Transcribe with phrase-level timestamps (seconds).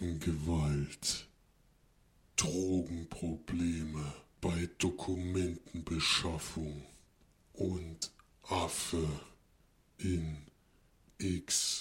[0.00, 1.28] Waffengewalt,
[2.36, 6.86] Drogenprobleme bei Dokumentenbeschaffung
[7.52, 8.10] und
[8.44, 9.06] Affe
[9.98, 10.38] in
[11.18, 11.79] X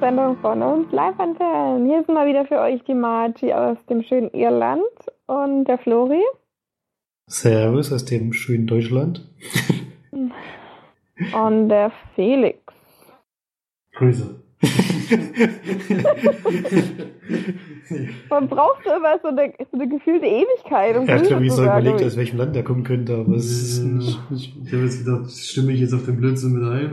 [0.00, 1.86] Sendung von uns Live Antennen.
[1.86, 4.82] Hier sind mal wieder für euch die Margie aus dem schönen Irland
[5.26, 6.22] und der Flori.
[7.26, 9.28] Servus aus dem schönen Deutschland.
[10.12, 12.58] Und der Felix.
[13.94, 14.42] Grüße.
[18.30, 21.56] Man braucht immer so eine, so eine gefühlte Ewigkeit, um Ja, ich glaube, ich zu
[21.58, 25.04] so überlegt, aus welchem Land der kommen könnte, aber es ist nicht, Ich habe jetzt
[25.04, 26.92] gedacht, stimme ich jetzt auf den Blödsinn mit ein?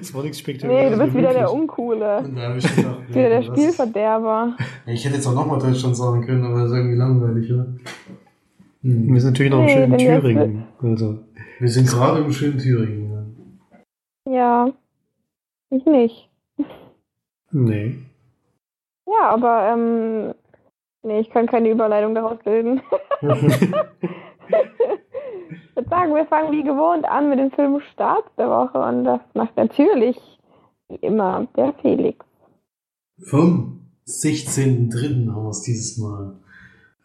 [0.00, 0.98] Es war nichts Nee, spektakuläres.
[0.98, 1.52] du bist wieder der.
[1.52, 2.18] Uncoole.
[2.18, 3.42] Und da habe ich gedacht, nee, Wieder der?
[3.42, 4.56] Spielverderber.
[4.86, 7.66] Ja, Ich hätte jetzt auch nochmal Deutschland sagen können, aber das ist irgendwie langweilig, oder?
[8.82, 9.12] Hm.
[9.14, 10.64] Wir sind natürlich noch im Nee, schönen Thüringen.
[10.82, 11.18] Also,
[11.58, 13.10] Wir sind gerade im schönen Thüringen.
[14.26, 14.32] Ja.
[14.32, 14.68] Ja.
[15.70, 16.28] Ich nicht.
[17.54, 17.96] Nee.
[19.06, 20.34] Ja, aber, ähm,
[21.02, 22.80] nee, ich kann keine Überleitung daraus bilden.
[23.20, 23.30] ich
[25.74, 29.20] würde sagen, wir fangen wie gewohnt an mit dem Film Start der Woche und das
[29.34, 30.16] macht natürlich,
[30.88, 32.24] wie immer, der Felix.
[33.18, 35.32] Vom 16.03.
[35.32, 36.36] haben wir es dieses Mal.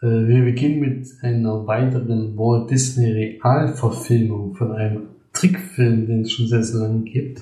[0.02, 6.48] Äh, wir beginnen mit einer weiteren Walt Disney Realverfilmung von einem Trickfilm, den es schon
[6.48, 7.42] sehr, sehr lange gibt,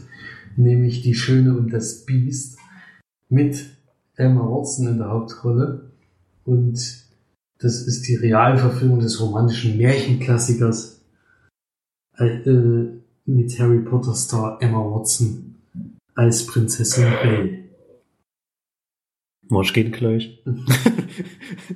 [0.56, 2.57] nämlich Die Schöne und das Biest
[3.29, 3.65] mit
[4.15, 5.91] Emma Watson in der Hauptrolle.
[6.45, 6.75] Und
[7.59, 11.01] das ist die Realverfilmung des romantischen Märchenklassikers
[12.17, 15.55] äh, äh, mit Harry Potter Star Emma Watson
[16.16, 17.63] als Prinzessin Belle.
[19.49, 20.43] Marsch geht gleich.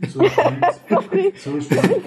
[0.09, 0.65] So spannend.
[1.37, 2.05] So spannend.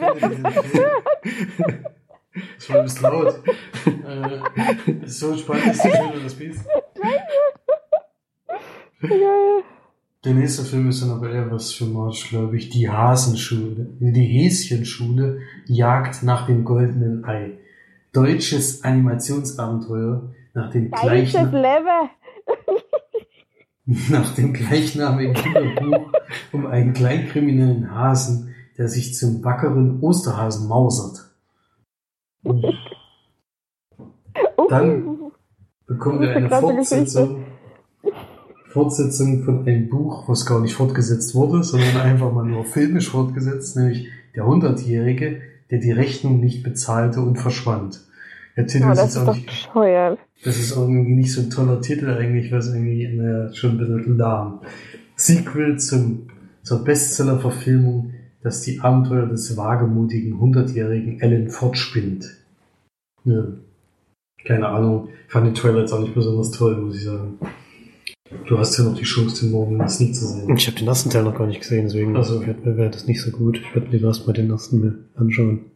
[2.57, 3.43] Das war ein bisschen laut.
[3.87, 6.67] Äh, so spannend ist die Schöne das Biest.
[9.01, 9.63] Geil.
[10.25, 12.71] Der nächste Film ist dann aber eher was für Marge, glaube ich.
[12.71, 13.89] Die Hasenschule.
[14.01, 17.59] Die Häschenschule jagt nach dem goldenen Ei.
[18.13, 21.51] Deutsches Animationsabenteuer nach dem gleichen,
[24.11, 26.13] nach dem gleichnamigen Kinderbuch
[26.53, 31.35] um einen kleinkriminellen Hasen, der sich zum wackeren Osterhasen mausert.
[34.69, 35.31] Dann Uh,
[35.87, 37.45] bekommen wir eine Fortsetzung,
[38.75, 43.77] Fortsetzung von einem Buch, was gar nicht fortgesetzt wurde, sondern einfach mal nur filmisch fortgesetzt,
[43.77, 48.01] nämlich Der Hundertjährige, der die Rechnung nicht bezahlte und verschwand.
[48.57, 50.19] Der Titel oh, ist das jetzt ist auch doch nicht, bescheuert.
[50.45, 54.19] das ist irgendwie nicht so ein toller Titel eigentlich, was irgendwie naja, schon ein bisschen
[54.19, 54.61] lahm.
[55.15, 56.27] Sequel zum,
[56.65, 62.27] zur Bestseller-Verfilmung, das die Abenteuer des wagemutigen hundertjährigen Ellen fortspinnt.
[63.25, 63.45] Ja.
[64.45, 67.39] Keine Ahnung, ich fand den Trailer jetzt auch nicht besonders toll, muss ich sagen.
[68.47, 70.57] Du hast ja noch die Chance, den morgen das nicht zu sehen.
[70.57, 73.21] Ich habe den ersten Teil noch gar nicht gesehen, deswegen also, wäre wär das nicht
[73.21, 73.59] so gut.
[73.59, 75.67] Ich werde lieber erst mal den ersten mir anschauen.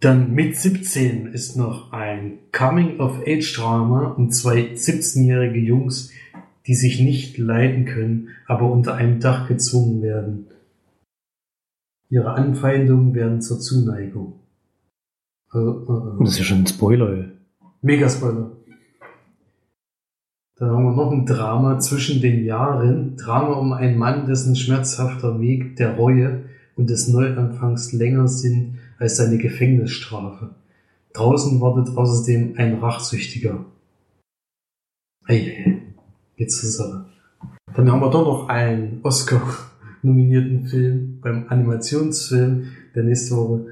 [0.00, 6.10] Dann mit 17 ist noch ein Coming-of-Age-Drama um zwei 17-jährige Jungs,
[6.66, 10.46] die sich nicht leiden können, aber unter einem Dach gezwungen werden.
[12.10, 14.40] Ihre Anfeindungen werden zur Zuneigung.
[15.52, 16.18] Äh, äh, äh.
[16.20, 17.24] Das ist ja schon ein Spoiler, ey.
[17.82, 18.57] Mega Spoiler.
[20.58, 23.16] Dann haben wir noch ein Drama zwischen den Jahren.
[23.16, 26.44] Drama um einen Mann, dessen schmerzhafter Weg der Reue
[26.74, 30.50] und des Neuanfangs länger sind als seine Gefängnisstrafe.
[31.12, 33.64] Draußen wartet außerdem ein Rachsüchtiger.
[35.26, 35.82] Eieiei,
[36.36, 37.04] jetzt zur Sache.
[37.76, 42.64] Dann haben wir doch noch einen Oscar-nominierten Film beim Animationsfilm,
[42.96, 43.66] der nächste Woche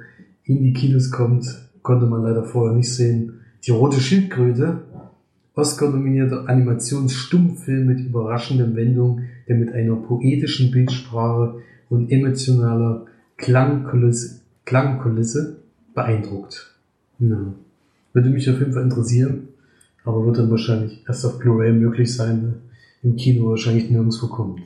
[0.44, 1.46] in die Kinos kommt.
[1.82, 3.40] Konnte man leider vorher nicht sehen.
[3.64, 4.82] Die rote Schildkröte,
[5.56, 13.06] Oscar-nominierte Animationsstummfilm mit überraschenden Wendungen, der mit einer poetischen Bildsprache und emotionaler
[13.38, 15.56] Klangkulisse, Klangkulisse
[15.94, 16.76] beeindruckt.
[17.18, 17.54] Ja.
[18.12, 19.48] Würde mich auf jeden Fall interessieren,
[20.04, 24.60] aber wird dann wahrscheinlich erst auf Blu-ray möglich sein, weil im Kino wahrscheinlich nirgendwo kommt.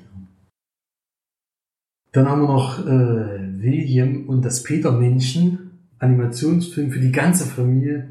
[2.13, 5.71] Dann haben wir noch äh, William und das Petermännchen,
[6.01, 8.09] Animationsfilm für die ganze Familie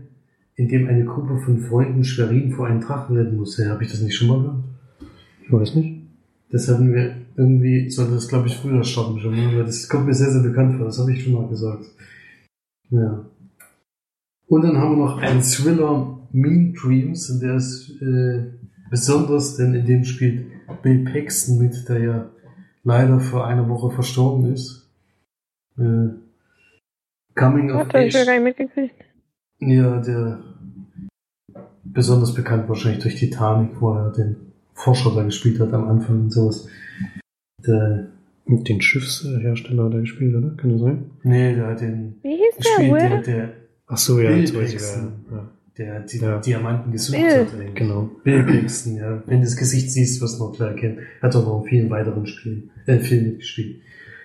[0.59, 3.69] in dem eine Gruppe von Freunden Schwerin vor einen Drachen retten musste.
[3.69, 4.63] Habe ich das nicht schon mal gehört?
[5.41, 6.01] Ich weiß nicht.
[6.51, 10.07] Das hatten wir irgendwie, sollte das glaube ich früher starten schon mal, weil das kommt
[10.07, 11.85] mir sehr, sehr bekannt vor, das habe ich schon mal gesagt.
[12.89, 13.25] Ja.
[14.47, 18.43] Und dann haben wir noch einen Thriller Mean Dreams, und der ist äh,
[18.89, 20.45] besonders, denn in dem spielt
[20.81, 22.29] Bill Paxton mit, der ja
[22.83, 24.91] leider vor einer Woche verstorben ist.
[25.77, 26.09] Äh,
[27.35, 28.11] Coming of Hat er Age.
[28.11, 29.08] schon gar nicht mitgekriegt.
[29.59, 30.39] Ja, der
[31.83, 34.35] besonders bekannt wahrscheinlich durch Titanic, wo er den
[34.73, 36.67] Forscher da gespielt hat am Anfang und sowas.
[37.65, 38.07] Der,
[38.45, 40.51] Und den Schiffshersteller hat er gespielt, oder?
[40.55, 41.11] Kann das sein?
[41.23, 43.23] nee, der hat den Wie hieß der, gespielt, der, Will?
[43.23, 43.49] der,
[43.87, 45.11] Ach so, ja, Bill jetzt weiß ich Paxton.
[45.29, 45.37] wer.
[45.37, 46.39] Ja, der die Ja.
[46.39, 47.39] Diamanten gesucht Bill.
[47.45, 47.53] hat.
[47.53, 47.75] Eigentlich.
[47.75, 48.09] genau.
[48.23, 49.23] Bill Paxton, ja.
[49.25, 50.99] Wenn du das Gesicht siehst, wirst du noch klar erkennen.
[51.21, 53.81] Hat auch noch in vielen weiteren Spielen, äh, Filmen mitgespielt.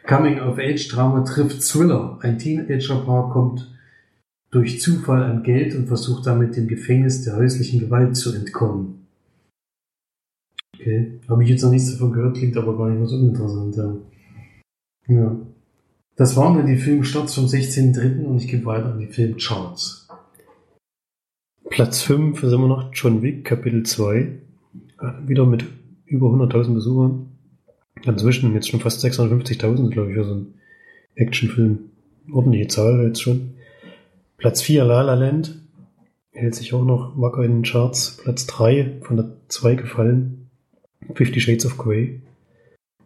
[0.06, 2.18] Coming of Age Drama trifft Thriller.
[2.22, 3.73] Ein Teenager-Paar kommt
[4.54, 9.06] durch Zufall an Geld und versucht damit dem Gefängnis der häuslichen Gewalt zu entkommen.
[10.74, 11.18] Okay.
[11.28, 13.96] Habe ich jetzt noch nichts davon gehört, klingt aber gar nicht mehr so uninteressant, ja.
[15.08, 15.36] Ja.
[16.14, 18.24] Das waren dann die Filmstarts vom 16.3.
[18.24, 20.06] und ich gebe weiter an die Filmcharts.
[21.68, 24.16] Platz 5 sind wir noch John Wick, Kapitel 2.
[24.16, 24.38] Äh,
[25.26, 25.64] Wieder mit
[26.06, 27.26] über 100.000 Besuchern.
[28.04, 30.54] Inzwischen jetzt schon fast 650.000, glaube ich, für so einen
[31.16, 31.90] Actionfilm.
[32.32, 33.54] Ordentliche Zahl jetzt schon.
[34.36, 35.60] Platz 4 La La Land.
[36.32, 38.18] Hält sich auch noch wacker in den Charts.
[38.22, 40.50] Platz 3 von der 2 gefallen.
[41.14, 42.20] Fifty Shades of Grey.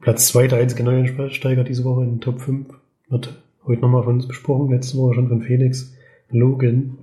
[0.01, 2.69] Platz 2 der einzige Neuansteiger diese Woche in den Top 5.
[3.09, 4.71] Wird heute nochmal von uns besprochen.
[4.71, 5.95] Letzte Woche schon von Felix.
[6.31, 6.99] Logan,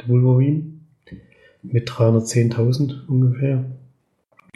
[0.00, 0.64] der Wolverine
[1.62, 3.64] mit 310.000 ungefähr.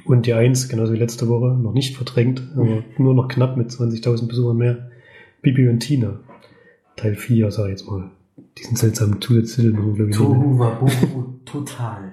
[0.04, 3.70] Und die 1, genauso wie letzte Woche, noch nicht verdrängt, aber nur noch knapp mit
[3.70, 4.90] 20.000 Besuchern mehr.
[5.42, 6.20] Bibi und Tina.
[6.96, 8.10] Teil 4, sag ich jetzt mal.
[8.58, 10.16] Diesen seltsamen Zusatztitel, man, glaube ich.
[10.16, 12.12] Tohu Wabohu total.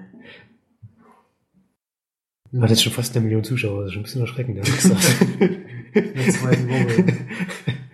[2.60, 5.26] Hat jetzt schon fast eine Million Zuschauer, das ist schon ein bisschen erschreckend, ehrlich gesagt.
[5.94, 7.04] In der zweiten Woche.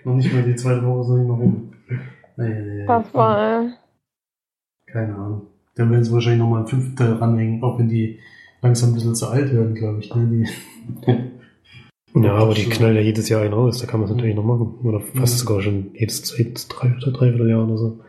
[0.05, 1.73] noch nicht mal die zweite Woche, nicht mal rum.
[2.39, 2.87] Nee.
[2.87, 3.71] Das war, äh,
[4.87, 5.43] Keine Ahnung.
[5.75, 8.19] Dann werden sie wahrscheinlich nochmal einen fünften Teil ranhängen, auch wenn die
[8.63, 10.15] langsam ein bisschen zu alt werden, glaube ich.
[10.15, 10.47] Ne?
[11.05, 14.37] Die, ja, aber die knallen ja jedes Jahr einen raus, da kann man es natürlich
[14.37, 14.79] noch machen.
[14.85, 15.39] Oder fast Ja.
[15.45, 18.01] sogar schon jedes zweit, drei oder dreiviertel Jahr oder so.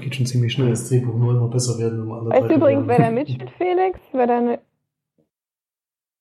[0.00, 0.70] Geht schon ziemlich schnell.
[0.70, 3.50] das Drehbuch nur immer besser werden, wenn man alle weißt du übrigens, wer da mitspielt,
[3.58, 4.00] Felix?
[4.12, 4.54] Wer da eine,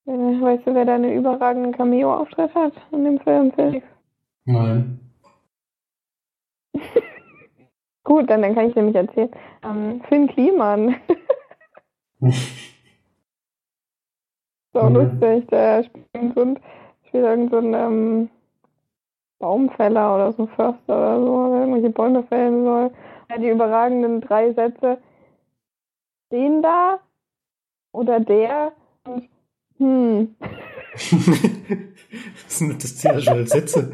[0.05, 3.87] äh, weißt du, wer da einen überragenden Cameo-Auftritt hat in dem Film, Felix?
[4.45, 4.99] Nein.
[8.03, 9.29] Gut, dann, dann kann ich nämlich erzählen.
[9.63, 10.95] Ähm, Finn Kliman.
[14.73, 14.93] so Mhm.
[14.95, 16.35] lustig, der spielt
[17.15, 18.29] irgend so ähm,
[19.39, 22.91] Baumfäller oder so ein Förster oder so, der irgendwelche Bäume fällen soll.
[23.31, 24.97] Hat die überragenden drei Sätze.
[26.31, 26.99] Den da
[27.93, 28.73] oder der
[29.05, 29.29] und
[29.77, 30.35] hm.
[30.91, 33.91] das sind das ja schon Sätze.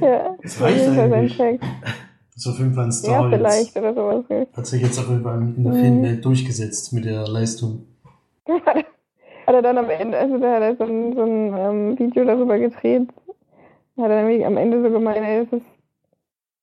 [0.00, 1.60] Ja, Das reicht eigentlich.
[2.34, 4.24] Das ist auf jeden Fall ein Ja, vielleicht oder sowas.
[4.56, 5.78] Hat sich jetzt auf jeden Fall in der Mhm.
[5.78, 7.86] Filmwelt durchgesetzt mit der Leistung.
[8.46, 8.86] hat
[9.46, 12.58] er dann am Ende, also da hat er so ein, so ein ähm, Video darüber
[12.58, 13.08] gedreht,
[13.98, 15.66] hat er nämlich am Ende so gemeint, ey, das ist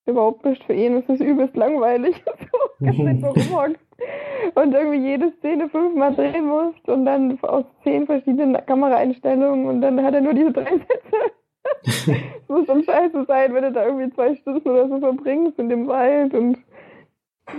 [0.08, 2.22] überhaupt nicht für ihn, das ist übelst langweilig.
[2.80, 3.24] nicht.
[4.54, 10.00] Und irgendwie jede Szene fünfmal drehen muss und dann aus zehn verschiedenen Kameraeinstellungen und dann
[10.04, 12.14] hat er nur diese drei Sätze.
[12.42, 15.68] Es muss schon scheiße sein, wenn du da irgendwie zwei Stunden oder so verbringst in
[15.68, 16.58] dem Wald und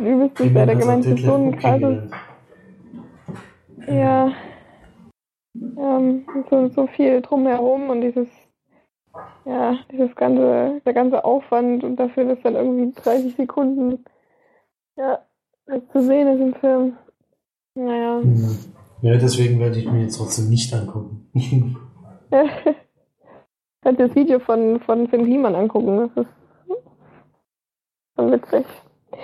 [0.01, 2.09] übelst ist ja, der ist so ein krasses
[3.87, 4.31] ja.
[5.77, 8.27] Ähm, so, so viel drumherum und dieses,
[9.45, 14.05] ja, dieses ganze, der ganze Aufwand und dafür, dass dann irgendwie 30 Sekunden,
[14.95, 15.19] ja,
[15.91, 16.97] zu sehen ist im Film.
[17.75, 18.19] Naja.
[18.21, 18.57] Mhm.
[19.01, 21.29] Ja, deswegen werde ich mir jetzt trotzdem nicht angucken.
[23.81, 26.31] Kannst das Video von, von Finn Kliman angucken, das ist
[28.15, 28.65] schon witzig.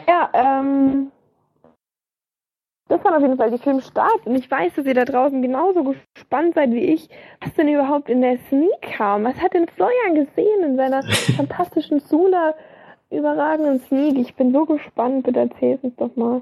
[0.07, 1.11] Ja, ähm,
[2.87, 5.83] das waren auf jeden Fall die Filmstarts und ich weiß, dass ihr da draußen genauso
[5.83, 7.09] gespannt seid wie ich,
[7.41, 9.23] was denn überhaupt in der Sneak kam.
[9.23, 11.01] Was hat denn Florian gesehen in seiner
[11.35, 12.53] fantastischen Sula
[13.09, 14.17] überragenden Sneak?
[14.17, 16.41] Ich bin so gespannt, bitte erzähl uns doch mal.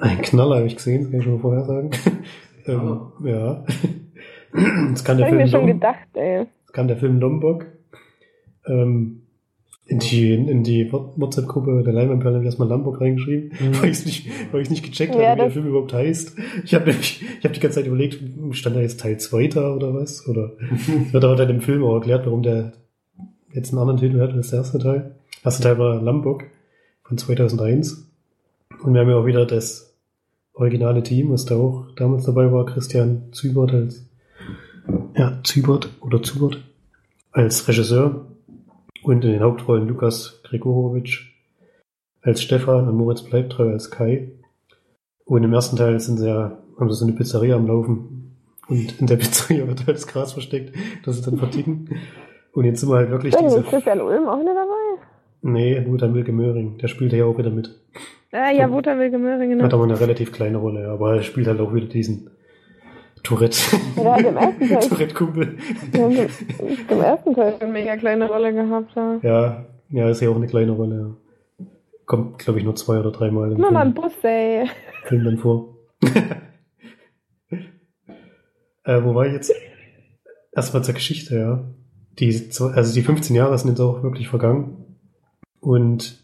[0.00, 1.90] Ein Knaller habe ich gesehen, das kann ich schon mal vorher sagen.
[2.66, 3.64] ähm, ja.
[4.52, 6.46] Das kann Das der habe ich mir Film schon gedacht, ey.
[6.64, 7.66] das kann der Film Lombok.
[8.66, 9.25] Ähm,
[9.88, 13.74] in die, in die WhatsApp-Gruppe der Leinwandperle habe ich erstmal Lombok reingeschrieben, Mhm.
[13.80, 16.36] weil ich es nicht, weil ich nicht gecheckt Ja, habe, wie der Film überhaupt heißt.
[16.64, 18.18] Ich habe nämlich, ich habe die ganze Zeit überlegt,
[18.52, 20.26] stand da jetzt Teil 2 da oder was?
[20.28, 22.72] Oder es wird aber dann im Film auch erklärt, warum der
[23.52, 25.14] jetzt einen anderen Titel hat als der erste Teil.
[25.42, 26.44] Der erste Teil war Lombok
[27.04, 28.08] von 2001.
[28.82, 29.94] Und wir haben ja auch wieder das
[30.52, 34.04] originale Team, was da auch damals dabei war, Christian Zübert als,
[35.16, 36.58] ja, Zübert oder Zubert
[37.30, 38.26] als Regisseur
[39.06, 41.32] und in den Hauptrollen Lukas Gregorowitsch
[42.22, 44.32] als Stefan und Moritz Bleibtreu als Kai.
[45.24, 48.34] Und im ersten Teil sind sie ja, haben sie so eine Pizzeria am Laufen
[48.68, 51.88] und in der Pizzeria wird halt das Gras versteckt, dass sie dann verticken.
[52.52, 53.62] Und jetzt sind wir halt wirklich Ist diese...
[53.62, 55.06] Christian Ulm auch nicht dabei?
[55.42, 57.78] Nee, Wotan Wilke Möhring, der spielt ja auch wieder mit.
[58.32, 59.64] Ah, ja, Wotan Wilke Möhring, genau.
[59.64, 62.30] Hat aber eine relativ kleine Rolle, aber er spielt halt auch wieder diesen
[63.26, 63.58] Tourette.
[63.96, 65.58] Ja, hat im ersten Teil- Tourette-Kumpel.
[65.92, 66.10] Im-
[66.88, 68.94] im ersten Teil eine mega kleine Rolle gehabt.
[68.94, 69.18] Ja.
[69.22, 70.96] Ja, ja, ist ja auch eine kleine Rolle,
[71.58, 71.66] ja.
[72.06, 74.66] Kommt, glaube ich, nur zwei oder dreimal im Nur mal ein Film, Bus, ey.
[75.06, 75.74] Film dann vor.
[78.84, 79.52] äh, wo war ich jetzt?
[80.52, 81.64] Erstmal zur Geschichte, ja.
[82.18, 82.28] Die,
[82.74, 84.84] also die 15 Jahre sind jetzt auch wirklich vergangen.
[85.60, 86.22] Und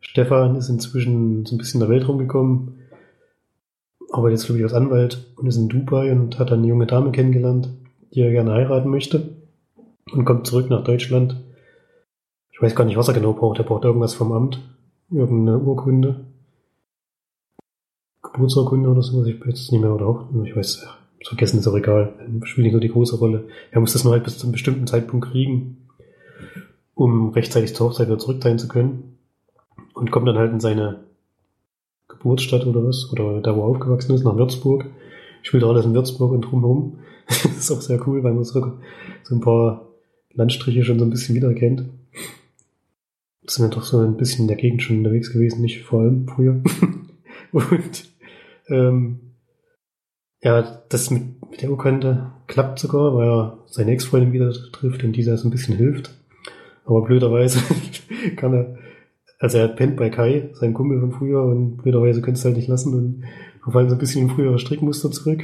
[0.00, 2.78] Stefan ist inzwischen so ein bisschen in der Welt rumgekommen,
[4.16, 6.86] arbeitet jetzt, glaube ich, als Anwalt und ist in Dubai und hat dann eine junge
[6.86, 7.68] Dame kennengelernt,
[8.12, 9.36] die er gerne heiraten möchte.
[10.12, 11.42] Und kommt zurück nach Deutschland.
[12.52, 13.58] Ich weiß gar nicht, was er genau braucht.
[13.58, 14.60] Er braucht irgendwas vom Amt.
[15.10, 16.26] Irgendeine Urkunde.
[18.36, 20.86] Geburtsurkunde oder so, ich weiß nicht mehr, oder auch, ich weiß,
[21.24, 22.12] vergessen ist auch egal,
[22.44, 23.48] spielt nicht so die große Rolle.
[23.70, 25.88] Er muss das nur halt bis zu einem bestimmten Zeitpunkt kriegen,
[26.94, 29.18] um rechtzeitig zur Hochzeit wieder zurück sein zu können.
[29.94, 31.04] Und kommt dann halt in seine
[32.18, 34.86] Geburtsstadt oder was, oder da wo er aufgewachsen ist, nach Würzburg.
[35.42, 36.98] Spielt auch alles in Würzburg und drumherum.
[37.26, 38.78] das ist auch sehr cool, weil man so,
[39.30, 39.88] ein paar
[40.34, 41.84] Landstriche schon so ein bisschen wiedererkennt.
[43.46, 46.26] Sind ja doch so ein bisschen in der Gegend schon unterwegs gewesen, nicht vor allem
[46.26, 46.60] früher.
[47.52, 48.08] und
[48.68, 49.20] ähm,
[50.42, 55.12] ja, das mit, mit der Urkunde klappt sogar, weil er seine Ex-Freundin wieder trifft und
[55.12, 56.14] dieser so ein bisschen hilft.
[56.84, 57.60] Aber blöderweise
[58.36, 58.78] kann er,
[59.38, 62.68] also er pennt bei Kai, sein Kumpel von früher, und blöderweise könnte es halt nicht
[62.68, 63.24] lassen und
[63.62, 65.42] verfallen so ein bisschen in frühere Strickmuster zurück.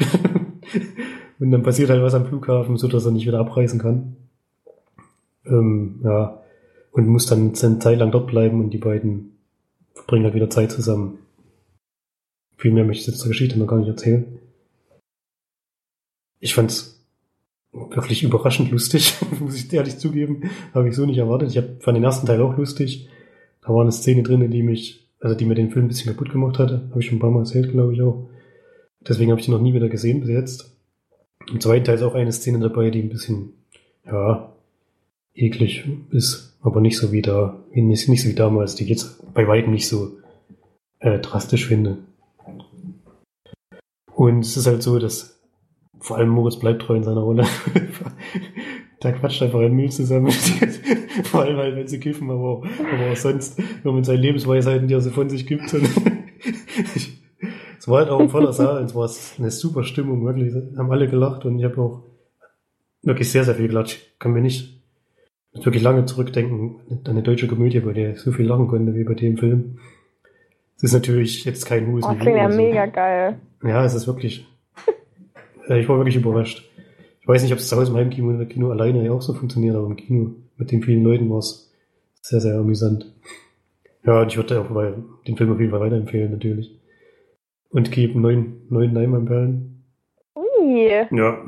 [1.38, 4.16] und dann passiert halt was am Flughafen, so dass er nicht wieder abreisen kann.
[5.44, 6.42] Ähm, ja,
[6.92, 9.32] und muss dann eine Zeit lang dort bleiben und die beiden
[9.94, 11.18] verbringen halt wieder Zeit zusammen.
[12.56, 14.38] Viel mehr möchte ich jetzt zur Geschichte noch gar nicht erzählen.
[16.38, 17.00] Ich fand's
[17.72, 20.50] wirklich überraschend lustig, muss ich ehrlich zugeben.
[20.74, 21.54] Habe ich so nicht erwartet.
[21.54, 23.08] Ich fand den ersten Teil auch lustig.
[23.62, 26.30] Da war eine Szene drin, die mich, also die mir den Film ein bisschen kaputt
[26.30, 26.82] gemacht hatte.
[26.90, 28.28] Habe ich schon ein paar Mal erzählt, glaube ich auch.
[29.00, 30.76] Deswegen habe ich den noch nie wieder gesehen bis jetzt.
[31.50, 33.54] Im zweiten Teil ist auch eine Szene dabei, die ein bisschen,
[34.06, 34.52] ja,
[35.34, 39.32] eklig ist, aber nicht so wie da, nicht, nicht so wie damals, die ich jetzt
[39.32, 40.18] bei weitem nicht so
[40.98, 41.98] äh, drastisch finde.
[44.14, 45.40] Und es ist halt so, dass
[45.98, 47.46] vor allem Moritz bleibt treu in seiner Rolle.
[49.02, 50.30] da quatscht einfach ein Müll zusammen.
[51.24, 54.86] vor allem halt, wenn sie kiffen, aber auch, aber auch sonst, nur mit seinen Lebensweisheiten,
[54.86, 55.74] die er so von sich gibt.
[57.78, 60.54] Es war halt auch ein voller Saal, es war eine super Stimmung, wirklich.
[60.78, 62.04] Haben alle gelacht und ich habe auch
[63.02, 63.88] wirklich sehr, sehr viel gelacht.
[63.90, 64.80] Ich kann mir nicht
[65.52, 69.02] wirklich lange zurückdenken an eine deutsche Komödie, bei der ich so viel lachen konnte wie
[69.02, 69.80] bei dem Film.
[70.76, 72.56] Es ist natürlich jetzt kein hohes Oh, klingt ja so.
[72.56, 73.40] mega geil.
[73.64, 74.46] Ja, es ist wirklich.
[75.68, 76.68] Ich war wirklich überrascht.
[77.22, 79.32] Ich weiß nicht, ob es zu Hause im Heimkino oder Kino alleine ja auch so
[79.32, 81.72] funktioniert, aber im Kino mit den vielen Leuten war es
[82.20, 83.12] sehr, sehr amüsant.
[84.04, 86.76] Ja, und ich würde auch weil, den Film auf jeden Fall weiterempfehlen, natürlich.
[87.70, 89.84] Und gebe neun, neun Neimann-Perlen.
[90.34, 90.88] Ui.
[90.88, 91.38] Ja,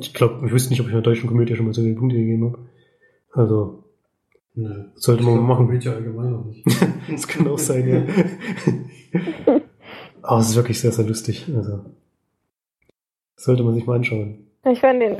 [0.00, 2.16] ich glaube, ich wüsste nicht, ob ich einer deutschen Komödie schon mal so viele Punkte
[2.16, 2.58] gegeben habe.
[3.32, 3.84] Also,
[4.54, 4.84] Nö.
[4.94, 5.66] sollte man Ich glaub, machen.
[5.66, 6.64] Komödie allgemein noch nicht.
[7.10, 8.02] Das kann auch sein, ja.
[10.22, 11.46] Aber es ist wirklich sehr, sehr lustig.
[11.54, 11.84] Also,
[13.36, 14.46] sollte man sich mal anschauen.
[14.68, 15.16] Ich fand den,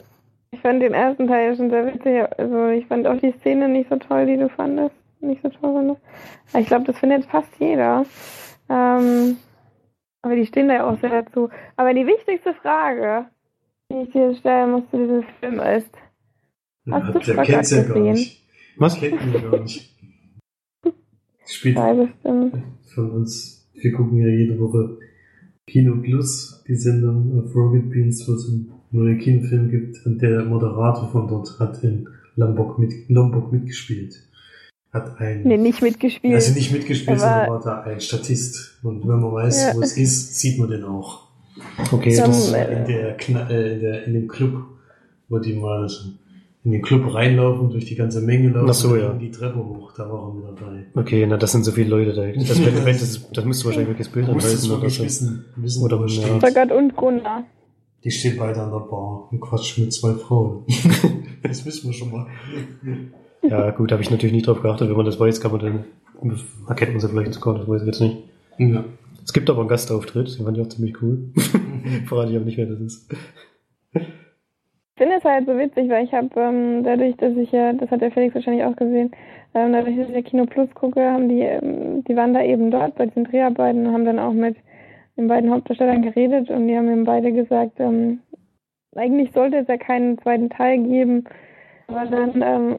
[0.50, 2.22] ich fand den ersten Teil schon sehr witzig.
[2.38, 4.94] Also ich fand auch die Szene nicht so toll, die du fandest.
[5.20, 6.00] Nicht so toll fandest.
[6.52, 8.04] Aber ich glaube, das findet fast jeder.
[8.68, 9.36] Ähm,
[10.22, 11.48] aber die stehen da ja auch sehr dazu.
[11.76, 13.26] Aber die wichtigste Frage,
[13.90, 15.90] die ich dir stellen muss zu diesem Film ist,
[16.90, 18.12] Hast du der kennt's ja gar gesehen?
[18.12, 18.48] nicht.
[18.76, 18.98] Was?
[18.98, 19.96] Kennt ihn gar nicht.
[21.46, 23.70] Spielt von uns.
[23.74, 24.98] Wir gucken ja jede Woche
[25.66, 30.04] Kino Plus, die Sendung auf Rocket Beans, wo es einen neuen Kinofilm gibt.
[30.06, 34.14] Und der Moderator von dort hat in Lombok, mit, Lombok mitgespielt.
[34.92, 36.34] Hat ein, Nee, nicht mitgespielt.
[36.34, 38.78] also nicht mitgespielt, Aber- sondern war da ein Statist.
[38.82, 39.74] Und wenn man weiß, Ja.
[39.76, 41.28] wo es ist, sieht man den auch.
[41.92, 42.52] Okay, Dann- das, in
[42.86, 43.16] der,
[43.50, 44.64] äh, in der in dem Club,
[45.28, 46.08] wo die mal so
[46.64, 49.12] in den Club reinlaufen, durch die ganze Menge laufen Ach so, und ja.
[49.14, 50.84] die Treppe hoch, da war er mit dabei.
[50.94, 52.26] okay, na, das sind so viele Leute da.
[52.26, 55.04] Das, wenn, wenn, das, das müsst du wahrscheinlich wirklich das Bild anhalten oder so.
[55.04, 56.22] wissen, wissen Oder wo er ja.
[56.26, 56.40] steht.
[56.40, 57.44] Sagat und Gunnar.
[58.04, 60.64] Die stehen beide an der Bar und quatschen mit zwei Frauen.
[61.42, 62.26] das wissen wir schon mal.
[63.42, 64.88] Ja, gut, habe ich natürlich nicht drauf geachtet.
[64.88, 65.84] Wenn man das weiß, kann man dann,
[66.68, 68.16] erkennt man sie vielleicht sogar, das weiß ich jetzt nicht.
[68.58, 68.84] Ja.
[69.24, 71.30] Es gibt aber einen Gastauftritt, den fand ich auch ziemlich cool.
[72.06, 73.12] Verrate ich aber nicht, wer das ist.
[73.92, 74.02] Ich
[74.96, 78.00] finde es halt so witzig, weil ich habe ähm, dadurch, dass ich ja, das hat
[78.00, 79.12] der Felix wahrscheinlich auch gesehen,
[79.54, 82.70] ähm, dadurch, dass ich ja Kino Plus gucke, haben die, ähm, die waren da eben
[82.70, 84.56] dort bei diesen Dreharbeiten und haben dann auch mit
[85.16, 88.20] den beiden Hauptdarstellern geredet und die haben eben beide gesagt, ähm,
[88.94, 91.24] eigentlich sollte es ja keinen zweiten Teil geben,
[91.88, 92.78] aber dann ähm,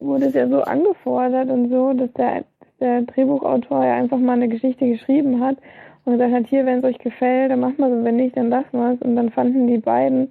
[0.00, 2.44] wurde es ja so angefordert und so, dass der,
[2.80, 5.58] der Drehbuchautor ja einfach mal eine Geschichte geschrieben hat
[6.04, 8.48] und gesagt hat, hier, wenn es euch gefällt, dann macht mal so, wenn nicht, dann
[8.48, 9.02] lassen wir es.
[9.02, 10.30] Und dann fanden die beiden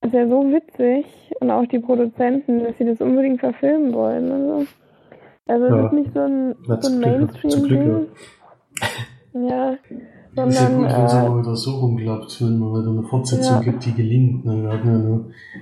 [0.00, 1.06] das ja so witzig
[1.40, 4.30] und auch die Produzenten, dass sie das unbedingt verfilmen wollen.
[4.30, 4.66] Also,
[5.46, 5.78] also Ja.
[5.78, 8.08] es ist nicht so ein, so ein Mainstream-Ding.
[9.34, 9.76] Ja,
[10.44, 13.02] ist ja sondern gut, wenn es äh, aber wieder so rumklappt, wenn man wieder eine
[13.02, 13.60] Fortsetzung Ja.
[13.60, 14.44] gibt, die gelingt.
[14.44, 14.62] Ne?
[14.62, 15.16] Wir hatten ja nur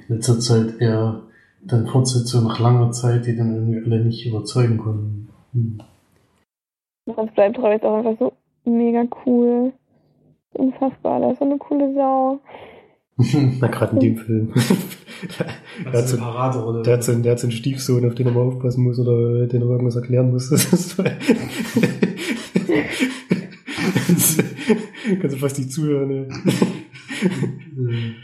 [0.09, 1.23] in letzter Zeit eher
[1.63, 5.29] dann Fortsetzungen nach langer Zeit, die dann irgendwie alle nicht überzeugen konnten.
[5.53, 5.81] Hm.
[7.07, 8.33] das bleibt Troll jetzt auch einfach so
[8.71, 9.73] mega cool.
[10.53, 12.41] Unfassbar, das ist so eine coole Sau.
[13.61, 14.53] Na, gerade in dem Film.
[15.85, 16.83] der, hat so, Paraderolle.
[16.83, 19.47] der, hat so, der hat so einen Stiefsohn, auf den er mal aufpassen muss oder
[19.47, 20.51] den er irgendwas erklären muss.
[20.55, 20.97] Das ist.
[25.21, 26.29] Kannst du fast nicht zuhören, ne?
[27.79, 28.15] Äh,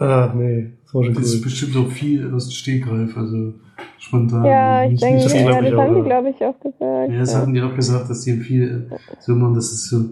[0.00, 1.42] Ah, nee, das war schon Das ist cool.
[1.42, 3.54] bestimmt auch viel aus dem Stegreif, also
[3.98, 4.44] spontan.
[4.44, 6.80] Ja, ich Nicht- denke, nicht das ja, das haben die, glaube ich, auch gesagt.
[6.80, 7.38] Ja, das ja.
[7.40, 8.88] hatten die auch gesagt, dass die viel
[9.18, 10.04] so machen, dass es so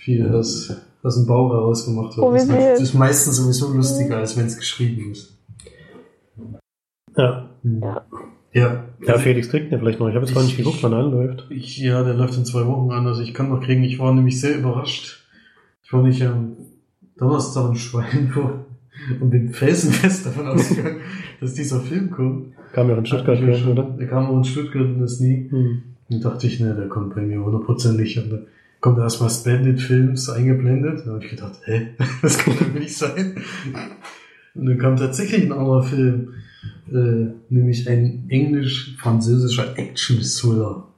[0.00, 0.72] viel aus,
[1.02, 2.24] aus dem Bauch heraus gemacht wird.
[2.24, 5.36] Oh, das, das ist meistens sowieso lustiger, als wenn es geschrieben ist.
[7.16, 7.50] Ja.
[7.64, 8.06] Ja.
[8.54, 8.84] Ja.
[9.06, 10.08] ja, Felix kriegt den vielleicht noch.
[10.08, 11.46] Ich habe jetzt gar nicht Ich- geguckt, wann er anläuft.
[11.50, 13.82] Ich, ja, der läuft in zwei Wochen an, also ich kann noch kriegen.
[13.82, 15.24] Ich war nämlich sehr überrascht.
[15.82, 16.52] Ich war nicht am
[17.18, 18.64] Donnerstag in Schweinfurt
[19.20, 21.00] und bin felsenfest davon ausgegangen,
[21.40, 22.54] dass dieser Film kommt.
[22.72, 23.82] Kam ja auch in Stuttgart, gell, schon- oder?
[23.98, 25.48] Der kam auch in Stuttgart und das nie.
[25.50, 25.82] Hm.
[26.10, 28.18] Und dachte ich, ne, der kommt bei mir hundertprozentig.
[28.22, 28.46] Und dann
[28.80, 30.98] kommt erstmal Splendid Films eingeblendet.
[31.00, 31.88] Und dann habe ich gedacht, hä,
[32.22, 33.34] das kann doch nicht sein.
[34.54, 36.28] Und dann kam tatsächlich ein anderer Film,
[36.90, 40.88] äh, nämlich ein englisch-französischer Action-Thriller.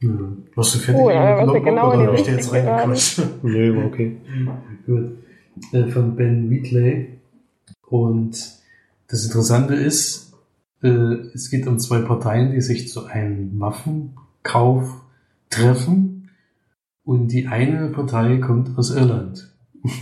[0.00, 0.10] Ja.
[0.54, 3.22] Warst du fertig Oh, ja, Logbook genau oder in die hab ich dir jetzt reingequatscht?
[3.42, 4.16] Nee, okay.
[4.86, 5.18] Gut.
[5.72, 7.18] Äh, von Ben Wheatley.
[7.88, 8.36] Und
[9.08, 10.34] das Interessante ist,
[10.82, 10.88] äh,
[11.34, 15.00] es geht um zwei Parteien, die sich zu einem Waffenkauf
[15.50, 16.28] treffen.
[17.04, 19.50] Und die eine Partei kommt aus Irland.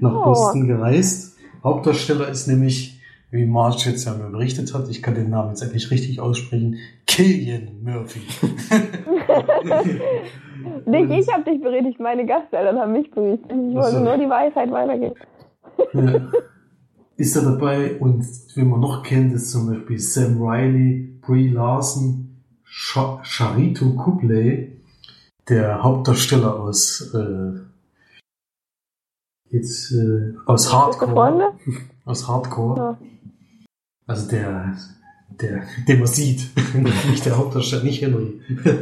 [0.00, 0.24] Nach Oh.
[0.24, 1.36] Boston gereist.
[1.62, 2.93] Hauptdarsteller ist nämlich,
[3.34, 6.76] wie Marge jetzt ja mir berichtet hat, ich kann den Namen jetzt endlich richtig aussprechen,
[7.06, 8.20] Killian Murphy.
[10.86, 13.50] Nicht ich habe dich berichtigt, meine Gasteltern haben mich berichtigt.
[13.50, 15.14] Ich wollte nur die Weisheit weitergeben.
[15.92, 16.30] Ja.
[17.16, 22.36] ist er dabei und wen man noch kennt, ist zum Beispiel Sam Riley, Brie Larson,
[22.62, 24.80] Sha- Charito Kubley,
[25.48, 27.58] der Hauptdarsteller aus äh,
[29.50, 31.52] jetzt äh, aus Hardcore,
[32.04, 32.98] aus Hardcore, Ja.
[34.06, 34.76] Also der
[35.40, 36.50] der den man sieht,
[37.10, 38.40] nicht der Hauptdarsteller, nicht Henry.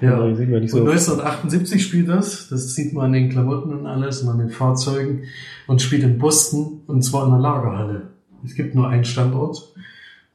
[0.00, 0.34] Ja, ja.
[0.36, 0.90] sieht man nicht Und so.
[0.90, 2.48] 1978 spielt das.
[2.48, 5.24] Das sieht man an den Klamotten und alles und an den Fahrzeugen.
[5.66, 8.10] Und spielt in Boston und zwar in einer Lagerhalle.
[8.44, 9.74] Es gibt nur einen Standort.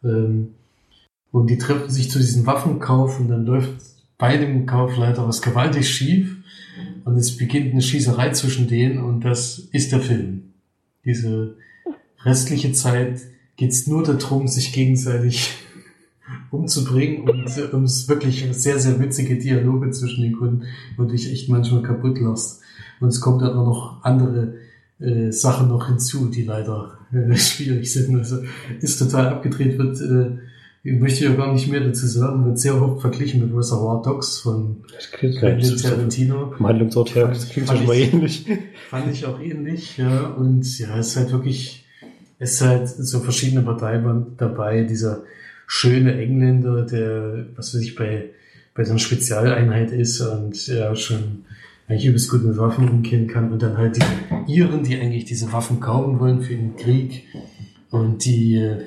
[0.04, 0.50] Ähm,
[1.32, 3.72] Und die treffen sich zu diesem Waffenkauf und dann läuft
[4.18, 6.36] bei dem Kauf leider was gewaltig schief.
[7.06, 10.54] Und es beginnt eine Schießerei zwischen denen und das ist der Film.
[11.06, 11.56] Diese
[12.26, 13.22] restliche Zeit
[13.63, 15.54] geht's nur darum, sich gegenseitig
[16.52, 20.63] umzubringen und um es wirklich sehr, sehr witzige Dialoge zwischen den Kunden
[20.97, 22.62] und dich echt manchmal kaputt lässt.
[22.99, 24.56] Und es kommt dann auch noch andere
[24.99, 28.17] äh, Sachen noch hinzu, die leider äh, schwierig sind.
[28.17, 28.39] Also
[28.82, 32.82] ist total abgedreht, wird, äh, möchte ich ja gar nicht mehr dazu sagen, wird sehr
[32.82, 36.52] oft verglichen mit Reservoir Dogs von Quentin Tarantino.
[36.58, 38.45] vom Handlungsort her, das klingt schon mal ähnlich.
[38.89, 40.28] Fand ich auch ähnlich, ja.
[40.28, 41.83] Und ja, es ist halt wirklich,
[42.43, 44.84] es ist halt so verschiedene Parteien dabei.
[44.84, 45.23] Dieser
[45.65, 48.29] schöne Engländer, der, was weiß ich, bei,
[48.75, 51.45] bei so einer Spezialeinheit ist und ja schon
[51.88, 53.51] eigentlich übelst gut mit Waffen umgehen kann.
[53.51, 57.27] Und dann halt die Iren, die eigentlich diese Waffen kaufen wollen für den Krieg.
[57.91, 58.82] Und die, äh,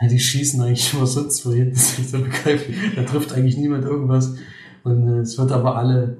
[0.00, 1.70] ja, die schießen eigentlich immer sonst wohin.
[1.72, 2.76] Das ist so begreiflich.
[2.96, 4.34] Da trifft eigentlich niemand irgendwas.
[4.82, 6.16] Und äh, es wird aber alle,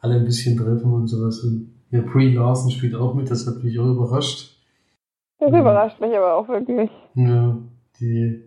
[0.00, 1.40] alle ein bisschen treffen und sowas.
[1.40, 4.57] Und ja, Brie Larson spielt auch mit, das hat mich auch überrascht.
[5.40, 5.58] Das Mhm.
[5.58, 6.90] überrascht mich aber auch wirklich.
[7.14, 7.56] Ja,
[8.00, 8.42] die,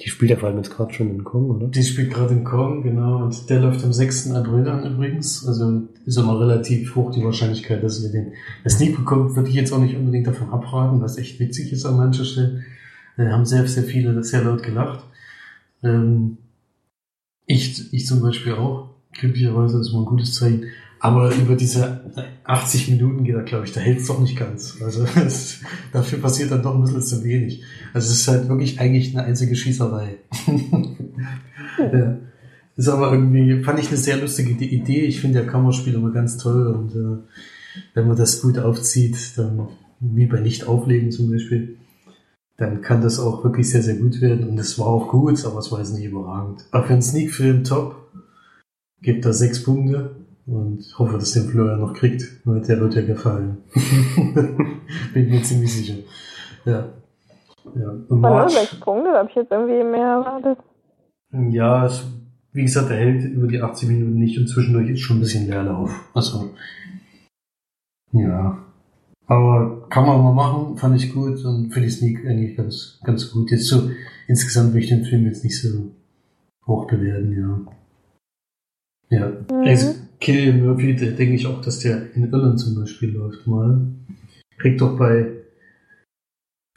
[0.00, 1.68] Die spielt ja vor allem jetzt gerade schon in Kong, oder?
[1.68, 4.32] die spielt gerade in Kong, genau, und der läuft am 6.
[4.32, 5.46] April an übrigens.
[5.46, 8.32] Also ist immer relativ hoch die Wahrscheinlichkeit, dass ihr den
[8.64, 11.86] das Sneak bekommt, würde ich jetzt auch nicht unbedingt davon abraten, was echt witzig ist
[11.86, 12.64] an manchen Stellen.
[13.16, 15.04] Da haben sehr, sehr viele sehr laut gelacht.
[15.84, 16.38] Ähm,
[17.46, 20.64] ich, ich zum Beispiel auch, glücklicherweise, das ist mal ein gutes Zeichen.
[21.04, 22.00] Aber über diese
[22.44, 24.80] 80 Minuten geht er, glaube ich, da hält es doch nicht ganz.
[24.80, 25.60] Also es,
[25.92, 27.62] dafür passiert dann doch ein bisschen zu wenig.
[27.92, 30.16] Also es ist halt wirklich eigentlich eine einzige Schießerei.
[31.78, 32.16] ja.
[32.76, 35.02] Ist aber irgendwie, fand ich eine sehr lustige Idee.
[35.02, 37.18] Ich finde ja Kammerspiel immer ganz toll und äh,
[37.92, 39.68] wenn man das gut aufzieht, dann
[40.00, 41.76] wie bei Nicht-Auflegen zum Beispiel,
[42.56, 44.48] dann kann das auch wirklich sehr, sehr gut werden.
[44.48, 46.64] Und es war auch gut, aber es war jetzt nicht überragend.
[46.70, 48.00] Aber für einen Sneak-Film top.
[49.02, 53.02] Gibt da sechs Punkte und hoffe, dass den Florian noch kriegt, weil der wird ja
[53.02, 53.58] gefallen.
[55.14, 55.94] Bin mir ziemlich sicher.
[56.64, 56.92] Ja.
[57.74, 57.90] Ja.
[58.08, 60.58] Und War nur March, sechs Punkte, da habe ich jetzt irgendwie mehr erwartet.
[61.50, 62.04] ja, es,
[62.52, 65.48] wie gesagt, er hält über die 80 Minuten nicht und zwischendurch ist schon ein bisschen
[65.48, 65.90] Leerlauf.
[66.12, 66.50] Also,
[68.12, 68.58] ja.
[69.26, 73.30] Aber kann man mal machen, fand ich gut und für die Sneak eigentlich ganz, ganz
[73.32, 73.50] gut.
[73.50, 73.90] Jetzt so,
[74.28, 75.90] insgesamt will ich den Film jetzt nicht so
[76.66, 77.72] hoch bewerten, ja.
[79.14, 79.28] Ja.
[79.28, 79.66] Mhm.
[79.66, 83.86] Also, Kill Murphy, da denke ich auch, dass der in Irland zum Beispiel läuft mal.
[84.58, 85.32] Kriegt doch bei,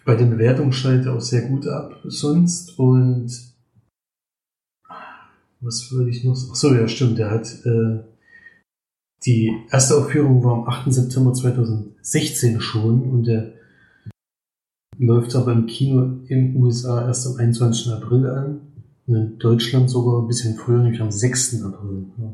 [0.04, 3.32] bei den Bewertungen schneidet er auch sehr gut ab sonst und
[5.62, 6.52] was würde ich noch sagen?
[6.52, 7.18] Ach so, ja, stimmt.
[7.18, 8.04] Der hat äh,
[9.26, 10.94] die erste Aufführung war am 8.
[10.94, 13.54] September 2016 schon und der
[14.98, 17.92] läuft aber im Kino in den USA erst am 21.
[17.94, 18.62] April an
[19.08, 21.64] in Deutschland sogar ein bisschen früher, nämlich am 6.
[21.64, 22.06] April.
[22.18, 22.34] Ja.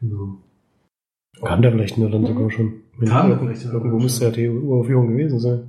[0.00, 0.38] Genau.
[1.42, 2.74] Kam der vielleicht in Irland sogar schon?
[3.04, 5.68] Kam der vielleicht in Irgendwo müsste ja die Uraufführung gewesen sein.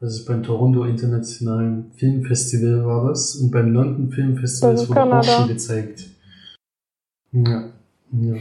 [0.00, 5.22] Das ist beim Toronto Internationalen Filmfestival war das und beim London Filmfestival ist wurde auch
[5.22, 6.08] schon gezeigt.
[7.30, 7.70] Ja.
[8.10, 8.34] ja.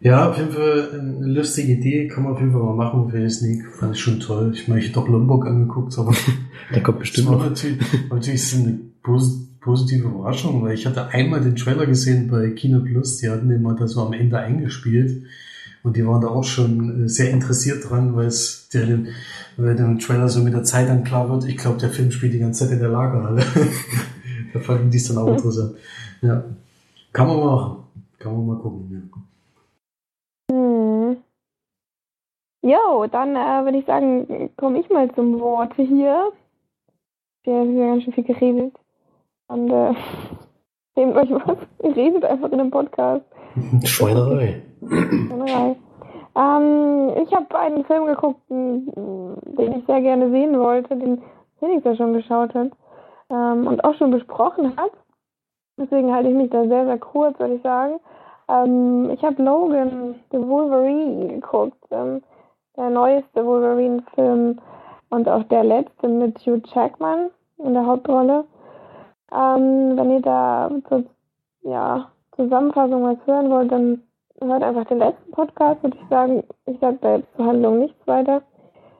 [0.00, 3.20] Ja, auf jeden Fall eine lustige Idee, kann man auf jeden Fall mal machen für
[3.20, 3.66] die Sneak.
[3.72, 4.50] Fand ich schon toll.
[4.52, 6.12] Ich meine, ich hätte doch Lombok angeguckt, aber
[6.74, 7.50] Der kommt das bestimmt war noch.
[7.50, 7.78] natürlich,
[8.10, 12.80] natürlich so eine pos positive Überraschung, weil ich hatte einmal den Trailer gesehen bei Kino
[12.80, 15.24] Plus, die hatten den mal da so am Ende eingespielt
[15.82, 18.86] und die waren da auch schon äh, sehr interessiert dran, weil es der,
[19.56, 22.34] weil dem Trailer so mit der Zeit dann klar wird, ich glaube, der Film spielt
[22.34, 23.42] die ganze Zeit in der Lagerhalle.
[24.52, 25.76] da fanden die es dann auch interessant.
[26.20, 26.44] Ja.
[27.12, 27.84] Kann man machen.
[28.18, 29.12] Kann man mal gucken.
[30.50, 30.54] Ja.
[30.54, 31.16] Hm.
[32.62, 36.32] Jo, dann äh, würde ich sagen, komme ich mal zum Wort hier.
[37.44, 38.72] Wir haben ja ganz schön viel geredet.
[39.52, 39.92] Und äh,
[40.96, 41.58] nehmt euch was.
[41.82, 43.24] Ihr redet einfach in einem Podcast.
[43.84, 44.62] Schweinerei.
[44.80, 45.76] Generell.
[46.34, 51.22] Ähm, ich habe einen Film geguckt, den ich sehr gerne sehen wollte, den
[51.58, 52.70] Felix ja schon geschaut hat
[53.30, 54.92] ähm, und auch schon besprochen hat.
[55.78, 58.00] Deswegen halte ich mich da sehr, sehr kurz, würde ich sagen.
[58.48, 61.78] Ähm, ich habe Logan, The Wolverine, geguckt.
[61.90, 62.22] Ähm,
[62.76, 64.58] der neueste Wolverine-Film
[65.10, 68.44] und auch der letzte mit Hugh Jackman in der Hauptrolle.
[69.34, 71.04] Ähm, wenn ihr da zur
[71.62, 74.02] ja, Zusammenfassung was hören wollt, dann
[74.40, 76.42] hört einfach den letzten Podcast, würde ich sagen.
[76.66, 78.42] Ich sage da jetzt zur Handlung nichts weiter.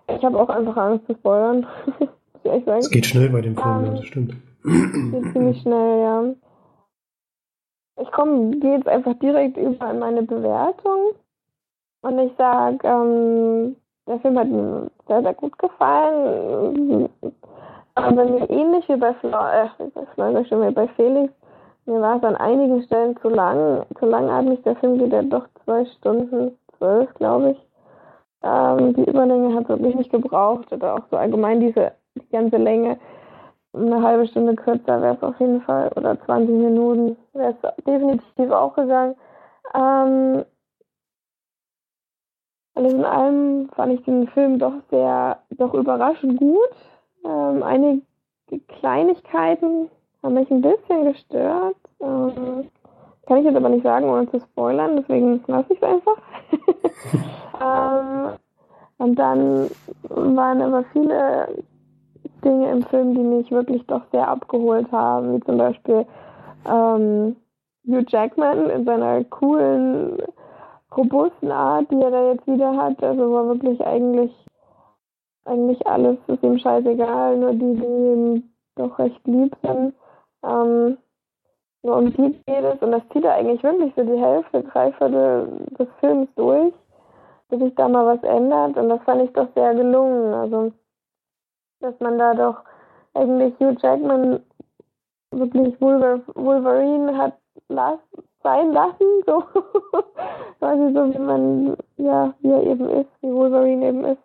[0.08, 1.66] Ich habe auch einfach Angst zu spoilern.
[2.44, 4.34] Es geht schnell bei dem Film, Ähm, ja, das stimmt.
[4.64, 6.24] Geht ziemlich schnell, ja.
[8.00, 11.12] Ich komme, gehe jetzt einfach direkt über in meine Bewertung.
[12.00, 13.76] Und ich sage, ähm,
[14.08, 17.08] der Film hat mir sehr, sehr gut gefallen.
[17.94, 19.68] Aber mir ähnlich wie bei Flo, äh,
[20.16, 21.32] bei ich schon, bei Felix.
[21.84, 24.62] Mir war es an einigen Stellen zu lang, zu langatmig.
[24.62, 27.68] Der Film geht ja doch zwei Stunden, zwölf, glaube ich.
[28.42, 30.72] Ähm, die Überlänge hat wirklich nicht gebraucht.
[30.72, 32.98] Oder auch so allgemein diese, die ganze Länge
[33.74, 38.50] eine halbe Stunde kürzer wäre es auf jeden Fall oder 20 Minuten wäre es definitiv
[38.50, 39.16] auch gegangen.
[39.74, 40.44] Ähm,
[42.74, 46.70] alles in allem fand ich den Film doch sehr, doch überraschend gut.
[47.24, 48.02] Ähm, einige
[48.68, 49.90] Kleinigkeiten
[50.22, 51.76] haben mich ein bisschen gestört.
[52.00, 52.68] Ähm,
[53.26, 56.16] kann ich jetzt aber nicht sagen, ohne zu spoilern, deswegen lasse ich es einfach.
[57.62, 58.38] ähm,
[58.98, 59.70] und dann
[60.08, 61.48] waren aber viele
[62.44, 66.06] Dinge im Film, die mich wirklich doch sehr abgeholt haben, wie zum Beispiel
[66.66, 67.36] ähm,
[67.86, 70.18] Hugh Jackman in seiner coolen,
[70.96, 73.02] robusten Art, die er da jetzt wieder hat.
[73.02, 74.32] Also war wirklich eigentlich,
[75.44, 79.94] eigentlich alles ist ihm scheißegal, nur die, die ihm doch recht lieb sind.
[80.44, 80.98] Ähm,
[81.82, 84.92] nur um die geht es und das zieht er eigentlich wirklich so die Hälfte, drei
[84.92, 86.72] Viertel des Films durch,
[87.48, 90.32] bis sich da mal was ändert und das fand ich doch sehr gelungen.
[90.32, 90.72] Also
[91.80, 92.62] dass man da doch
[93.14, 94.40] eigentlich Hugh Jackman
[95.32, 97.36] wirklich Wolver Wolverine hat
[97.68, 97.98] las
[98.42, 99.42] sein lassen, so
[100.58, 104.22] quasi so wie man ja wie er eben ist, wie Wolverine eben ist.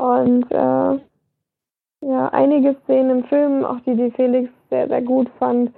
[0.00, 0.98] Und äh,
[2.00, 5.74] ja, einige Szenen im Film, auch die, die Felix sehr, sehr gut fand,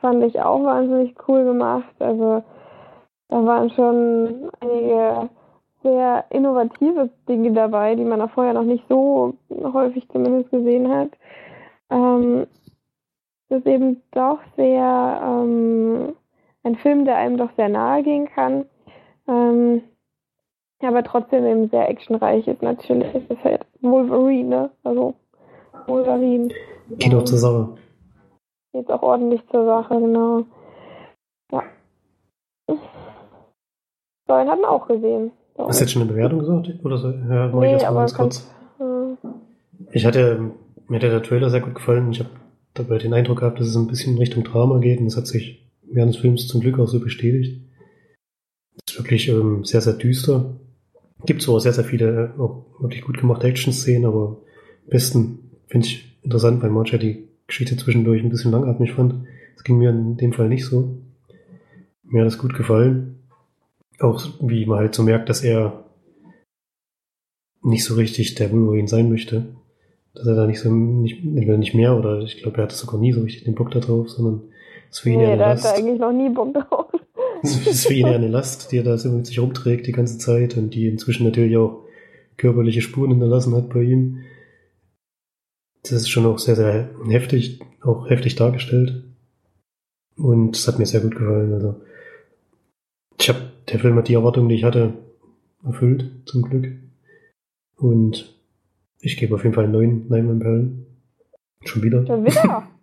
[0.00, 1.94] fand ich auch wahnsinnig cool gemacht.
[2.00, 2.42] Also
[3.28, 5.28] da waren schon einige
[5.84, 9.34] sehr innovative Dinge dabei, die man auch vorher noch nicht so
[9.72, 11.10] häufig zumindest gesehen hat.
[11.90, 12.48] Ähm,
[13.50, 16.16] das ist eben doch sehr ähm,
[16.64, 18.64] ein Film, der einem doch sehr nahe gehen kann.
[19.28, 19.82] Ähm,
[20.88, 22.62] aber trotzdem eben sehr actionreich ist.
[22.62, 24.70] Natürlich ist es halt Wolverine, ne?
[24.84, 25.14] Also
[25.86, 26.48] Wolverine.
[26.98, 27.68] Geht auch zur Sache.
[28.72, 30.44] Geht auch ordentlich zur Sache, genau.
[31.52, 31.62] Ja.
[32.68, 35.32] So, den hat man auch gesehen.
[35.56, 35.68] So.
[35.68, 36.70] Hast du jetzt schon eine Bewertung gesagt?
[36.84, 37.10] Oder so?
[37.10, 38.50] Ja, mach ich Nee, jetzt mal aber ganz kurz.
[38.80, 39.16] äh,
[39.92, 40.52] Ich hatte,
[40.88, 42.12] mir hat der Trailer sehr gut gefallen.
[42.12, 42.30] Ich habe
[42.74, 45.26] dabei den Eindruck gehabt, dass es ein bisschen in Richtung Drama geht und das hat
[45.26, 47.60] sich während des Films zum Glück auch so bestätigt.
[48.86, 50.54] Es ist wirklich ähm, sehr, sehr düster.
[51.26, 54.38] Gibt zwar sehr, sehr viele äh, auch wirklich gut gemachte Action-Szenen, aber
[54.84, 59.26] am besten finde ich interessant, weil mancher die Geschichte zwischendurch ein bisschen langatmig fand.
[59.54, 60.96] Das ging mir in dem Fall nicht so.
[62.04, 63.18] Mir hat das gut gefallen.
[63.98, 65.84] Auch wie man halt so merkt, dass er
[67.62, 69.44] nicht so richtig der Wolverine sein möchte.
[70.14, 72.98] Dass er da nicht so, nicht, entweder nicht mehr oder ich glaube, er hatte sogar
[72.98, 74.42] nie so richtig den Bock da drauf, sondern
[74.90, 75.78] es für ihn eher nee, eine da hat er Last.
[75.78, 76.90] eigentlich noch nie Bock drauf.
[77.42, 79.92] Es ist für ihn eher eine Last, die er da so mit sich rumträgt die
[79.92, 81.84] ganze Zeit und die inzwischen natürlich auch
[82.36, 84.20] körperliche Spuren hinterlassen hat bei ihm.
[85.82, 89.04] Das ist schon auch sehr, sehr heftig, auch heftig dargestellt.
[90.16, 91.52] Und es hat mir sehr gut gefallen.
[91.54, 91.80] Also
[93.18, 94.94] ich habe der Film hat die Erwartungen, die ich hatte,
[95.64, 96.72] erfüllt, zum Glück.
[97.76, 98.36] Und
[99.00, 100.86] ich gebe auf jeden Fall neun Neinwandperlen.
[101.64, 102.06] Schon wieder.
[102.06, 102.68] Schon wieder.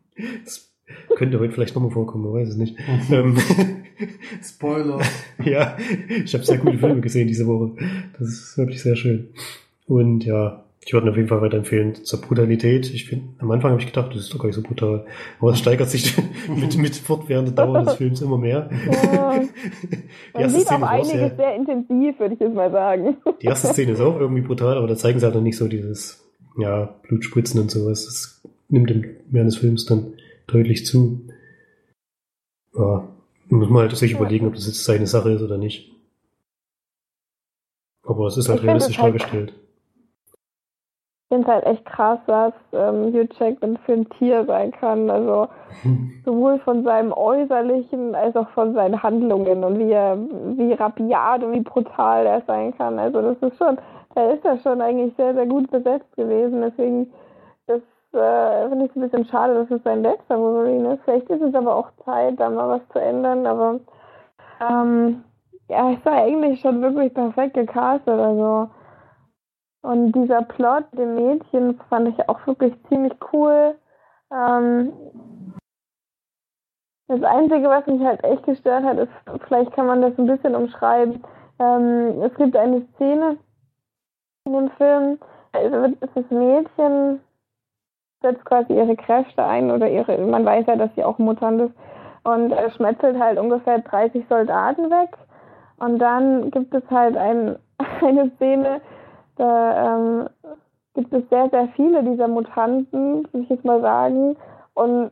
[0.44, 0.74] Das
[1.16, 2.76] könnte heute vielleicht nochmal vorkommen, man weiß es nicht.
[3.12, 3.38] ähm,
[4.44, 5.00] Spoiler.
[5.44, 5.78] ja,
[6.24, 7.72] ich habe sehr gute Filme gesehen diese Woche.
[8.18, 9.30] Das ist wirklich sehr schön.
[9.88, 12.94] Und ja, ich würde ihn auf jeden Fall weiterempfehlen zur Brutalität.
[12.94, 15.06] Ich finde, am Anfang habe ich gedacht, das ist doch gar nicht so brutal.
[15.40, 16.16] Aber es steigert sich
[16.48, 18.70] mit, mit fortwährender Dauer des Films immer mehr.
[18.72, 19.40] Ja.
[19.40, 19.48] Die
[20.34, 23.18] Man erste sieht Szene ist auch einiges sehr, sehr intensiv, würde ich jetzt mal sagen.
[23.42, 25.68] die erste Szene ist auch irgendwie brutal, aber da zeigen sie halt noch nicht so
[25.68, 26.26] dieses,
[26.58, 28.06] ja, Blutspritzen und sowas.
[28.06, 30.14] Das nimmt im während des Films dann
[30.48, 31.22] deutlich zu.
[32.78, 33.10] Ja,
[33.50, 34.18] muss man halt sich Ja.
[34.18, 35.92] überlegen, ob das jetzt seine Sache ist oder nicht.
[38.06, 39.54] Aber es ist halt Ich realistisch halt- dargestellt.
[41.30, 45.10] Ich finde es halt echt krass, was ähm, Hugh Jackman für ein Tier sein kann.
[45.10, 45.50] Also
[46.26, 51.52] sowohl von seinem Äußerlichen als auch von seinen Handlungen und wie er, wie rabiat und
[51.52, 52.98] wie brutal er sein kann.
[52.98, 53.78] Also das ist schon,
[54.16, 56.62] da ist er schon eigentlich sehr, sehr gut besetzt gewesen.
[56.62, 57.12] Deswegen,
[58.14, 61.04] äh, finde ich ein bisschen schade, dass es sein letzter Wolverine ist.
[61.04, 63.80] Vielleicht ist es aber auch Zeit, da mal was zu ändern, aber
[64.62, 65.24] ähm,
[65.70, 68.20] ja, es war eigentlich schon wirklich perfekt gecastet.
[68.20, 68.70] Also
[69.82, 73.76] und dieser Plot, dem Mädchen, fand ich auch wirklich ziemlich cool.
[74.34, 74.92] Ähm,
[77.08, 79.12] das Einzige, was mich halt echt gestört hat, ist,
[79.48, 81.24] vielleicht kann man das ein bisschen umschreiben.
[81.60, 83.38] Ähm, es gibt eine Szene
[84.46, 85.20] in dem Film,
[85.54, 87.22] da ist das Mädchen
[88.22, 91.74] setzt quasi ihre Kräfte ein oder ihre, man weiß ja, dass sie auch Mutant ist
[92.24, 95.18] und äh, schmetzelt halt ungefähr 30 Soldaten weg.
[95.78, 97.58] Und dann gibt es halt ein,
[98.02, 98.82] eine Szene,
[99.36, 100.30] da ähm,
[100.96, 104.36] gibt es sehr, sehr viele dieser Mutanten, würde ich jetzt mal sagen.
[104.74, 105.12] Und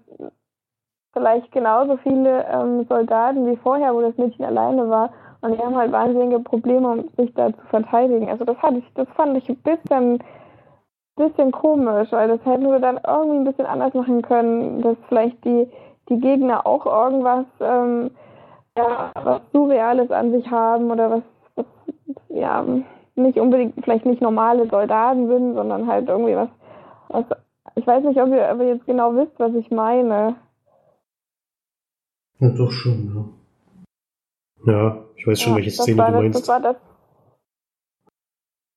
[1.13, 5.11] vielleicht genauso viele ähm, Soldaten wie vorher, wo das Mädchen alleine war.
[5.41, 8.29] Und die haben halt wahnsinnige Probleme, um sich da zu verteidigen.
[8.29, 10.19] Also das hatte ich, das fand ich ein bisschen,
[11.15, 15.43] bisschen komisch, weil das hätten wir dann irgendwie ein bisschen anders machen können, dass vielleicht
[15.45, 15.67] die,
[16.09, 18.11] die Gegner auch irgendwas, ähm,
[18.77, 21.23] ja, was Surreales an sich haben oder was,
[21.55, 21.65] was
[22.29, 22.65] ja,
[23.15, 26.49] nicht unbedingt vielleicht nicht normale Soldaten sind, sondern halt irgendwie was,
[27.09, 27.25] was
[27.75, 30.35] ich weiß nicht, ob ihr, ob ihr jetzt genau wisst, was ich meine.
[32.39, 33.35] Ja, doch schon,
[34.65, 34.71] ja.
[34.73, 36.39] Ja, ich weiß schon, Ja, welche Szene du das, meinst.
[36.39, 36.75] Das war das,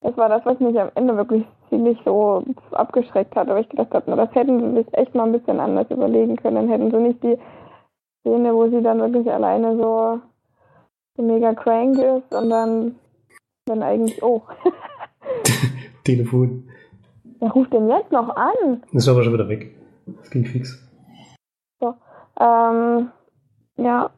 [0.01, 3.93] das war das, was mich am Ende wirklich ziemlich so abgeschreckt hat, aber ich gedacht
[3.93, 6.57] habe, na, das hätten sie sich echt mal ein bisschen anders überlegen können.
[6.57, 7.39] Dann hätten sie nicht die
[8.21, 10.21] Szene, wo sie dann wirklich alleine so,
[11.17, 12.95] so mega crank ist und dann,
[13.67, 14.43] dann eigentlich, oh,
[16.05, 16.69] Telefon.
[17.41, 18.83] wer ruft denn jetzt noch an?
[18.93, 19.75] Das war aber schon wieder weg.
[20.07, 20.85] Das ging fix.
[22.41, 23.11] Ähm,
[23.77, 24.11] ja,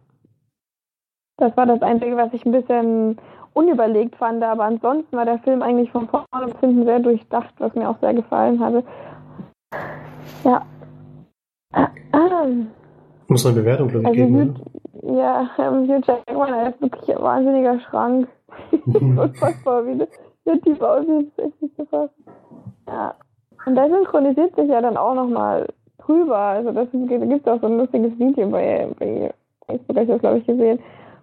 [1.38, 3.18] das war das Einzige, was ich ein bisschen
[3.60, 7.74] unüberlegt fand, aber ansonsten war der Film eigentlich von vorne bis hinten sehr durchdacht, was
[7.74, 8.84] mir auch sehr gefallen hatte.
[10.44, 10.62] Ja.
[13.28, 14.54] Muss man eine Bewertung, glaube ich, Also geben,
[15.02, 18.28] Hugh, ja, ähm, Hugh Jackman ist wirklich ein wahnsinniger Schrank.
[18.86, 20.08] Unfassbar, wie der
[20.46, 22.24] der Typ aussieht, ist echt nicht zu fassen.
[22.88, 23.14] Ja.
[23.66, 25.66] Und der synchronisiert sich ja dann auch nochmal
[25.98, 26.36] drüber.
[26.36, 29.32] Also das gibt es auch so ein lustiges Video bei, bei
[29.66, 30.78] Facebook, habe ich das glaube ich gesehen,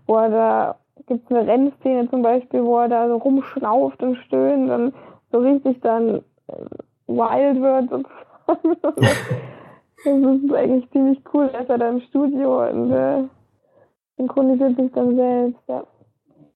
[0.05, 4.15] wo er da gibt es eine Rennszene zum Beispiel, wo er da so rumschnauft und
[4.17, 4.93] stöhnt und
[5.31, 6.53] so richtig dann äh,
[7.07, 7.89] wild wird
[8.49, 8.95] sozusagen.
[10.03, 11.49] das ist eigentlich ziemlich cool.
[11.51, 13.23] Da ist er da im Studio und äh,
[14.17, 15.83] synchronisiert sich dann selbst, ja.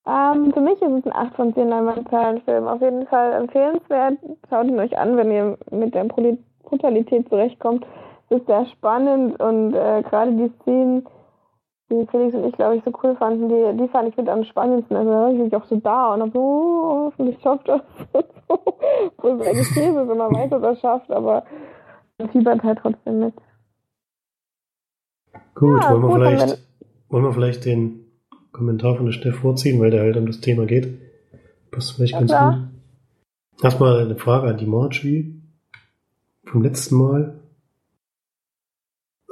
[0.07, 2.67] Ähm, für mich ist es ein 8 von 10 Leinwandperlenfilm.
[2.67, 4.17] Auf jeden Fall empfehlenswert.
[4.49, 6.05] Schaut ihn euch an, wenn ihr mit der
[6.63, 7.85] Brutalität zurechtkommt.
[8.29, 11.05] Es ist sehr spannend und äh, gerade die Szenen,
[11.91, 14.43] die Felix und ich, glaube ich, so cool fanden, die, die fand ich mit am
[14.43, 14.95] spannendsten.
[14.95, 17.81] Also da war ich wirklich auch so da und hab so, oh, hoffentlich schafft das.
[19.17, 21.43] Wo es eigentlich Käse ist und man weiß, dass er schafft, aber
[22.17, 23.33] man fiebert halt trotzdem mit.
[25.55, 26.67] Gut, Ja, wollen, wir gut, vielleicht,
[27.09, 28.05] wollen wir vielleicht den
[28.51, 30.97] Kommentar von der Steff vorziehen, weil der halt um das Thema geht.
[31.71, 32.51] Passt vielleicht Ja, ganz klar.
[32.51, 33.63] gut.
[33.63, 35.41] Erstmal eine Frage an die Marjorie
[36.45, 37.40] vom letzten Mal.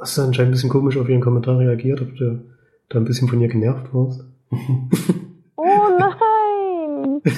[0.00, 2.40] Hast du anscheinend ein bisschen komisch auf ihren Kommentar reagiert, ob du
[2.88, 4.24] da ein bisschen von ihr genervt warst?
[5.56, 7.22] Oh nein!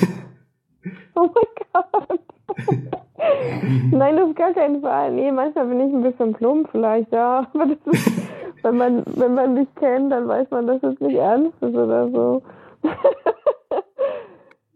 [1.14, 2.20] Oh mein Gott!
[3.92, 5.12] Nein, auf gar keinen Fall.
[5.12, 7.46] Nee, manchmal bin ich ein bisschen plump vielleicht, ja.
[7.52, 8.10] Aber das ist,
[8.62, 12.10] wenn man, wenn man mich kennt, dann weiß man, dass es nicht ernst ist oder
[12.10, 12.42] so.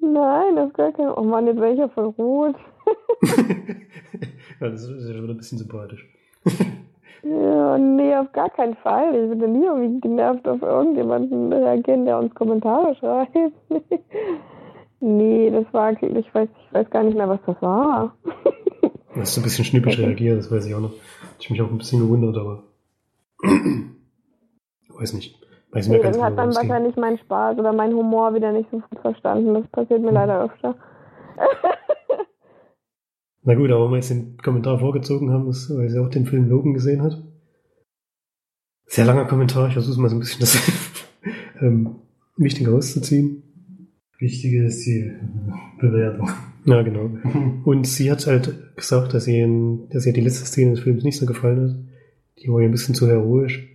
[0.01, 1.15] Nein, auf gar keinen Fall.
[1.17, 2.55] Oh Mann, jetzt wäre ich ja voll rot.
[4.61, 6.07] ja, das ist ja schon ein bisschen sympathisch.
[7.29, 9.15] Ja, nee, auf gar keinen Fall.
[9.15, 13.35] Ich ja nie irgendwie genervt auf irgendjemanden reagieren, der uns Kommentare schreibt.
[15.01, 18.15] nee, das war, ich weiß, ich weiß gar nicht mehr, was das war.
[19.15, 20.93] Du hast ein bisschen schnippisch reagiert, das weiß ich auch noch.
[21.39, 22.65] Ich mich auch ein bisschen gewundert, aber
[24.91, 25.41] weiß nicht.
[25.73, 28.77] Weiß Nee, dann hat genau, man wahrscheinlich meinen Spaß oder meinen Humor wieder nicht so
[28.77, 29.55] gut verstanden.
[29.55, 30.75] Das passiert mir leider öfter.
[33.47, 36.27] Na gut, aber wenn wir jetzt den Kommentar vorgezogen haben, ist, weil sie auch den
[36.27, 37.23] Film Logan gesehen hat.
[38.87, 40.59] Sehr langer Kommentar, ich versuche mal so ein bisschen das
[41.63, 41.95] ähm,
[42.37, 43.45] Wichtige rauszuziehen.
[44.19, 45.13] Wichtige ist die
[45.79, 46.29] Bewertung.
[46.65, 47.11] Ja, genau.
[47.65, 51.05] Und sie hat halt gesagt, dass, sie in, dass ihr die letzte Szene des Films
[51.05, 52.43] nicht so gefallen hat.
[52.43, 53.69] Die war ihr ein bisschen zu heroisch.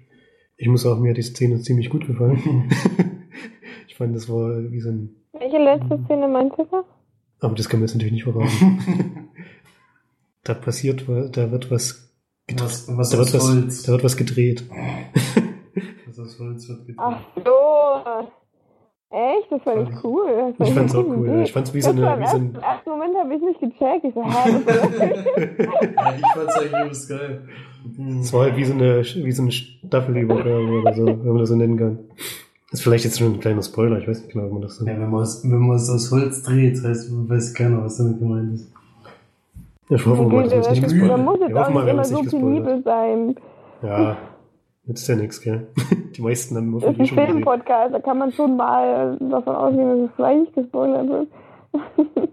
[0.58, 2.70] Ich muss auch, mir hat die Szene ziemlich gut gefallen.
[3.88, 5.16] ich fand, das war wie so ein...
[5.32, 6.68] Welche letzte Szene meinst du?
[6.70, 6.84] da?
[7.40, 8.80] Aber das können wir jetzt natürlich nicht verraten.
[10.44, 12.12] da passiert, was- da wird was,
[12.58, 13.84] was, was da wird aus was, Holz.
[13.84, 14.64] da wird was gedreht.
[16.08, 17.16] Was aus Holz wird getan.
[17.18, 18.28] Ach so.
[19.16, 19.50] Echt?
[19.52, 20.26] Das fand ich cool.
[20.28, 21.28] Das fand Ich fand's auch cool.
[21.30, 21.42] ja.
[21.42, 23.60] Ich fand's wie so Das eine, im wie so ein, ersten Moment habe ich nicht
[23.62, 24.04] gecheckt.
[24.04, 24.78] Ich so, hä, das?
[25.96, 27.48] Ja, ich fand's eigentlich übelst geil.
[28.22, 31.50] es war halt wie so eine, wie so eine Staffelübergabe oder so, wenn man das
[31.50, 32.00] so nennen kann.
[32.70, 34.76] Das ist vielleicht jetzt schon ein kleiner Spoiler, ich weiß nicht genau, wie man das
[34.76, 34.86] so.
[34.86, 38.20] Ja, wenn man es wenn man es aus Holz dreht, heißt, weiß keiner, was damit
[38.20, 38.72] gemeint ist.
[39.90, 42.22] Ich hoffe mal, dass wir uns nicht gespoilert muss Wir jetzt auch nicht immer so
[42.24, 43.36] penibel sein.
[43.82, 44.18] Ja,
[44.86, 45.68] nützt ja nichts, gell?
[46.16, 47.34] Die meisten haben Das ist ein hoffentlich schon gesehen.
[47.34, 51.28] Filmpodcast, da kann man schon mal davon ausgehen, dass es vielleicht nicht gespoilert wird.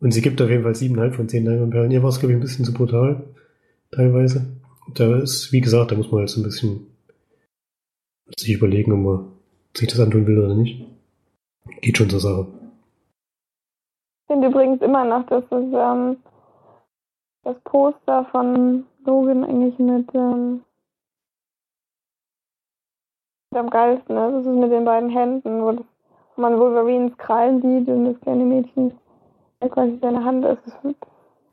[0.00, 1.90] Und sie gibt auf jeden Fall 7,5 von 10 Leinwandperlen.
[1.90, 3.24] Ihr war es, glaube ich, ein bisschen zu brutal,
[3.90, 4.46] teilweise.
[4.94, 6.86] Da ist, wie gesagt, da muss man halt so ein bisschen
[8.36, 9.32] sich überlegen, ob man
[9.76, 10.84] sich das antun will oder nicht.
[11.80, 12.46] Geht schon zur Sache.
[14.22, 16.16] Ich finde übrigens immer noch, dass das, ähm,
[17.48, 20.62] das Poster von Logan eigentlich mit, ähm,
[23.50, 24.32] mit am geilsten ist.
[24.34, 25.86] Das ist mit den beiden Händen, wo, das,
[26.36, 28.92] wo man Wolverines Krallen sieht und das kleine Mädchen
[29.60, 30.44] hält quasi seine Hand.
[30.44, 30.76] Das ist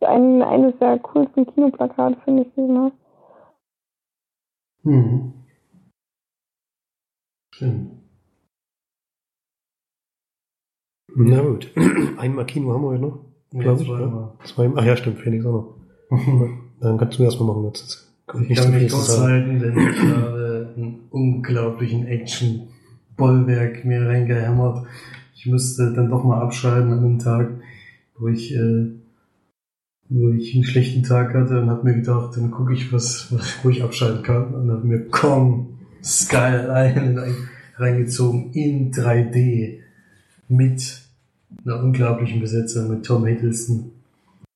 [0.02, 2.58] ein, eines der coolsten Kinoplakate, finde ich.
[2.58, 2.92] Ne?
[4.84, 5.34] Mhm.
[7.54, 8.02] Stimmt.
[11.16, 11.72] Na gut.
[12.18, 13.26] Einmal Kino haben wir heute noch.
[13.52, 14.08] Glaub ich, Jetzt ja.
[14.08, 14.38] mal.
[14.44, 15.75] Zwei, ach ja, stimmt, Felix auch noch.
[16.82, 18.12] Dann kannst du erstmal machen jetzt.
[18.48, 19.32] ich kann mich zu kurz sagen.
[19.32, 24.86] halten, denn ich habe einen unglaublichen Action-Bollwerk mir reingehämmert.
[25.36, 27.50] Ich musste dann doch mal abschalten an einem Tag,
[28.18, 28.92] wo ich, äh,
[30.10, 33.64] wo ich einen schlechten Tag hatte und habe mir gedacht, dann gucke ich, was, was,
[33.64, 34.54] wo ich abschalten kann.
[34.54, 37.36] Und habe mir Kong Skyline rein-
[37.78, 39.80] reingezogen in 3D
[40.48, 41.02] mit
[41.64, 43.92] einer unglaublichen Besetzung mit Tom Hiddleston,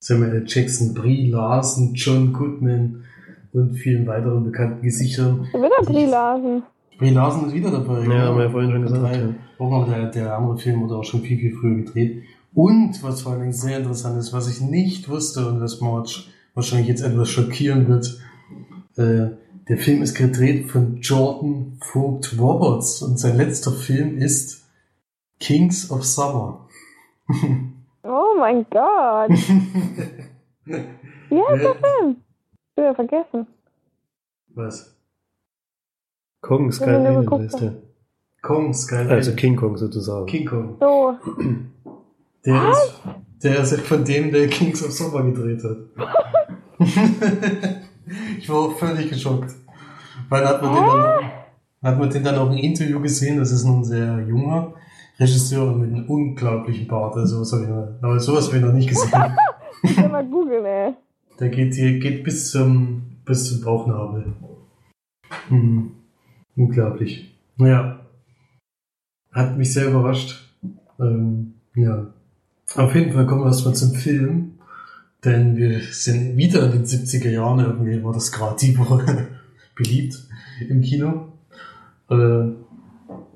[0.00, 0.44] Samuel L.
[0.46, 3.04] Jackson, Brie Larson, John Goodman
[3.52, 5.46] und vielen weiteren bekannten Gesichtern.
[5.52, 6.62] Da wird er Brie Larsen.
[6.98, 8.04] Brie Larson ist wieder dabei.
[8.06, 9.34] Ja, haben wir ja vorhin schon gesagt, Drei ja.
[9.58, 12.22] Wochen, aber der, der andere Film wurde auch schon viel, viel früher gedreht.
[12.54, 16.24] Und was vor allen Dingen sehr interessant ist, was ich nicht wusste und was Marge
[16.54, 18.20] wahrscheinlich jetzt etwas schockieren wird,
[18.96, 19.36] äh,
[19.68, 24.64] der Film ist gedreht von Jordan Vogt Roberts und sein letzter Film ist
[25.38, 26.66] Kings of Summer.
[28.02, 29.30] Oh mein Gott.
[30.64, 32.16] Wie heißt der Film?
[32.76, 33.46] Ich ja vergessen.
[34.54, 34.96] Was?
[36.40, 37.74] Kong Skyline geguckt heißt der.
[38.42, 39.36] Kong Skull Also Island.
[39.36, 40.26] King Kong sozusagen.
[40.26, 40.76] King Kong.
[40.80, 41.14] So,
[42.46, 43.00] Der ist,
[43.42, 45.76] der ist von dem, der Kings of Summer gedreht hat.
[48.38, 49.54] ich war auch völlig geschockt.
[50.30, 51.30] Weil hat man, den dann,
[51.82, 54.72] hat man den dann auch im Interview gesehen, das ist ein sehr junger
[55.20, 57.14] Regisseur mit einem unglaublichen Bart.
[57.16, 59.10] Also sowas habe ich, noch- aber sowas habe ich noch nicht gesehen.
[59.82, 60.94] ich kann mal googeln, ey.
[61.38, 64.32] Der geht hier, geht bis zum, bis zum Bauchnabel.
[65.48, 65.90] Hm.
[66.56, 67.34] Unglaublich.
[67.56, 68.00] Naja.
[69.32, 70.48] Hat mich sehr überrascht.
[70.98, 72.06] Ähm, ja.
[72.76, 74.52] Auf jeden Fall kommen wir erstmal zum Film.
[75.24, 77.60] Denn wir sind wieder in den 70er Jahren.
[77.60, 79.28] Irgendwie war das gerade die Woche
[79.76, 80.16] beliebt
[80.68, 81.28] im Kino.
[82.10, 82.48] Äh,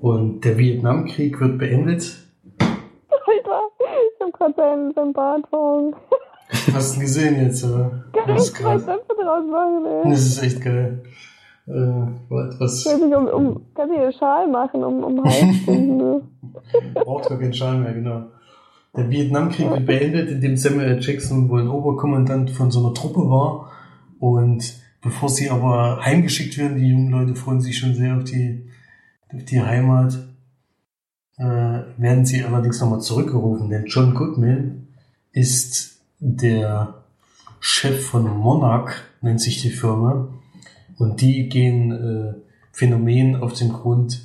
[0.01, 2.17] und der Vietnamkrieg wird beendet.
[2.59, 5.45] Alter, ich hab grad seinen, seinen Bart.
[6.73, 8.05] Hast du gesehen jetzt, oder?
[8.13, 8.85] Kann Das ich ist krass.
[8.85, 10.11] Draus machen, ey.
[10.11, 11.03] Das ist echt geil.
[11.67, 12.83] Äh, etwas.
[12.83, 16.21] Kann ich um, um, kann ich einen Schal machen, um, um Hals du.
[16.93, 18.25] Braucht gar keinen Schal mehr, genau.
[18.95, 20.99] Der Vietnamkrieg wird beendet, indem Samuel.
[21.01, 23.71] Jackson wohl ein Oberkommandant von so einer Truppe war.
[24.19, 28.69] Und bevor sie aber heimgeschickt werden, die jungen Leute freuen sich schon sehr auf die,
[29.35, 30.17] auf die Heimat,
[31.37, 33.69] äh, werden sie allerdings nochmal zurückgerufen.
[33.69, 34.87] Denn John Goodman
[35.31, 36.95] ist der
[37.59, 40.29] Chef von Monarch, nennt sich die Firma.
[40.97, 42.33] Und die gehen äh,
[42.71, 44.21] Phänomenen auf den Grund,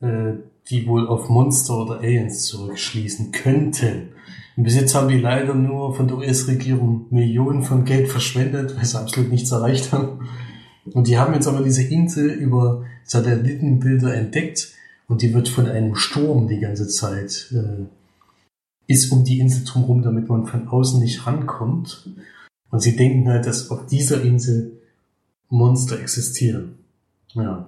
[0.00, 0.34] äh,
[0.70, 4.10] die wohl auf Monster oder Aliens zurückschließen könnten.
[4.56, 8.98] Bis jetzt haben die leider nur von der US-Regierung Millionen von Geld verschwendet, weil sie
[8.98, 10.28] absolut nichts erreicht haben.
[10.92, 14.72] Und die haben jetzt aber diese Insel über Satellitenbilder entdeckt
[15.08, 17.84] und die wird von einem Sturm die ganze Zeit, äh,
[18.86, 22.08] ist um die Insel drumherum, damit man von außen nicht rankommt.
[22.70, 24.72] Und sie denken halt, dass auf dieser Insel
[25.48, 26.74] Monster existieren.
[27.34, 27.66] Ja.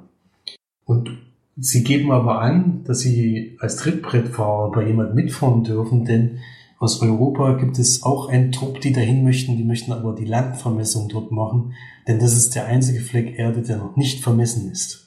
[0.85, 1.11] Und
[1.57, 6.39] sie geben aber an, dass sie als Trittbrettfahrer bei jemand mitfahren dürfen, denn
[6.79, 11.09] aus Europa gibt es auch einen Trupp, die dahin möchten, die möchten aber die Landvermessung
[11.09, 11.73] dort machen,
[12.07, 15.06] denn das ist der einzige Fleck Erde, der noch nicht vermessen ist.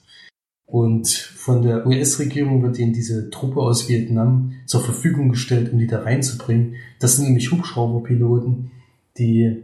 [0.69, 5.87] Und von der US-Regierung wird ihnen diese Truppe aus Vietnam zur Verfügung gestellt, um die
[5.87, 6.75] da reinzubringen.
[6.99, 8.69] Das sind nämlich Hubschrauberpiloten,
[9.17, 9.63] die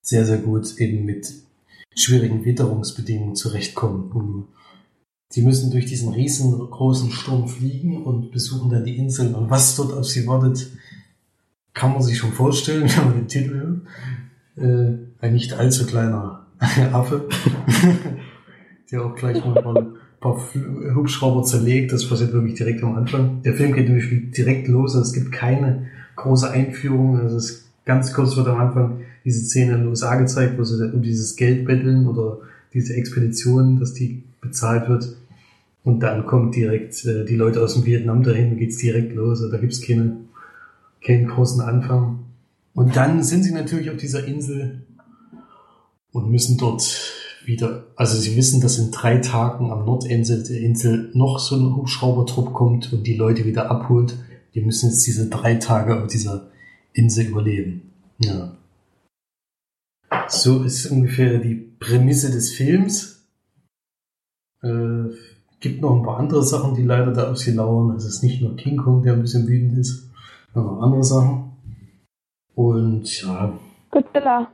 [0.00, 1.32] sehr, sehr gut eben mit
[1.96, 4.46] schwierigen Witterungsbedingungen zurechtkommen.
[5.34, 9.34] Die müssen durch diesen riesengroßen Sturm fliegen und besuchen dann die Inseln.
[9.34, 10.70] Und was dort auf sie wartet,
[11.74, 13.82] kann man sich schon vorstellen, wenn man den Titel
[14.54, 15.08] hört.
[15.20, 16.46] Äh, ein nicht allzu kleiner
[16.92, 17.28] Affe,
[18.92, 20.40] der auch gleich mal paar
[20.94, 21.92] Hubschrauber zerlegt.
[21.92, 23.42] Das passiert wirklich direkt am Anfang.
[23.42, 24.96] Der Film geht nämlich direkt los.
[24.96, 27.18] Also es gibt keine große Einführung.
[27.20, 30.64] Also es ist ganz kurz wird am Anfang diese Szene in den USA gezeigt, wo
[30.64, 32.38] sie um dieses Geld betteln oder
[32.72, 35.16] diese Expedition, dass die bezahlt wird.
[35.84, 39.40] Und dann kommt direkt äh, die Leute aus dem Vietnam dahin, geht's direkt los.
[39.40, 40.16] Also da gibt's keine,
[41.04, 42.20] keinen großen Anfang.
[42.74, 44.82] Und dann sind sie natürlich auf dieser Insel
[46.12, 46.82] und müssen dort
[47.46, 51.76] wieder, also sie wissen, dass in drei Tagen am Nordinsel der Insel noch so ein
[51.76, 54.16] Hubschraubertrupp kommt und die Leute wieder abholt.
[54.54, 56.48] Die müssen jetzt diese drei Tage auf dieser
[56.92, 57.92] Insel überleben.
[58.18, 58.56] Ja.
[60.28, 63.26] So ist ungefähr die Prämisse des Films.
[64.62, 65.08] Äh,
[65.60, 67.96] gibt noch ein paar andere Sachen, die leider da auf sie lauern.
[67.96, 70.10] Es ist nicht nur King Kong, der ein bisschen wütend ist,
[70.52, 71.52] sondern andere Sachen.
[72.54, 73.58] Und ja,
[73.90, 74.50] Godzilla.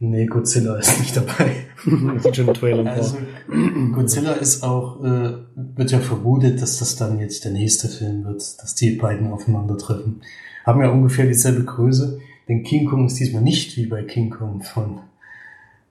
[0.00, 1.52] Nee, Godzilla ist nicht dabei.
[2.22, 2.90] Das schon Trailer.
[2.90, 3.16] Also
[3.94, 8.42] Godzilla ist auch, äh, wird ja vermutet, dass das dann jetzt der nächste Film wird,
[8.62, 10.20] dass die beiden aufeinandertreffen.
[10.66, 14.62] Haben ja ungefähr dieselbe Größe, denn King Kong ist diesmal nicht wie bei King Kong
[14.62, 14.98] von,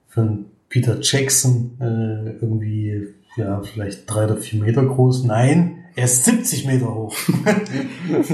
[0.06, 5.24] von Peter Jackson, äh, irgendwie, ja, vielleicht drei oder vier Meter groß.
[5.24, 7.16] Nein, er ist 70 Meter hoch.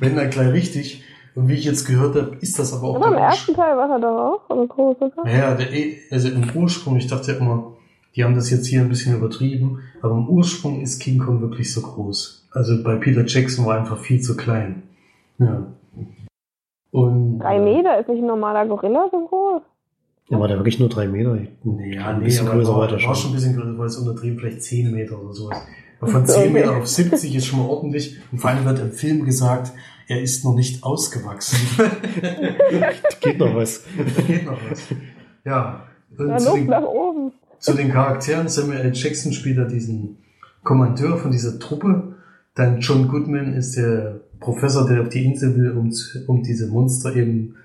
[0.00, 1.02] Wenn dann gleich richtig.
[1.34, 3.90] Und wie ich jetzt gehört habe, ist das aber auch Aber im ersten Teil war
[3.90, 4.16] er doch
[4.48, 5.24] auch, oder groß, oder?
[5.24, 7.72] naja, der, E- also im Ursprung, ich dachte immer,
[8.14, 11.72] die haben das jetzt hier ein bisschen übertrieben, aber im Ursprung ist King Kong wirklich
[11.72, 12.46] so groß.
[12.52, 14.84] Also bei Peter Jackson war er einfach viel zu klein.
[15.38, 15.66] Ja.
[16.92, 19.62] Und, Drei Meter ist nicht ein normaler Gorilla so groß.
[20.28, 21.36] Ja, war der wirklich nur drei Meter?
[21.64, 23.14] Nee, ja, Ein nee, bisschen aber größer war, war der war schon.
[23.16, 25.58] schon ein bisschen größer, weil es untertrieben vielleicht 10 Meter oder sowas.
[26.00, 26.50] Aber von 10 Okay.
[26.52, 28.16] Meter auf 70 ist schon mal ordentlich.
[28.30, 29.72] Und vor allem wird im Film gesagt,
[30.08, 31.58] er ist noch nicht ausgewachsen.
[33.20, 33.82] Geht noch was.
[34.16, 34.82] da geht noch was.
[35.44, 35.86] Ja.
[36.16, 37.32] Und Ja, zu den- nach oben.
[37.58, 38.48] zu den Charakteren.
[38.48, 38.92] Samuel L.
[38.94, 40.18] Jackson spielt da diesen
[40.62, 42.14] Kommandeur von dieser Truppe.
[42.54, 45.92] Dann John Goodman ist der Professor, der auf die Insel will, um,
[46.26, 47.56] um diese Monster eben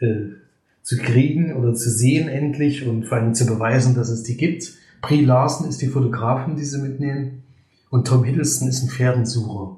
[0.00, 0.34] äh,
[0.82, 4.72] zu kriegen oder zu sehen endlich und vor allem zu beweisen, dass es die gibt.
[5.02, 7.42] Brie Larson ist die Fotografin, die sie mitnehmen.
[7.90, 9.77] Und Tom Hiddleston ist ein Pferdensucher.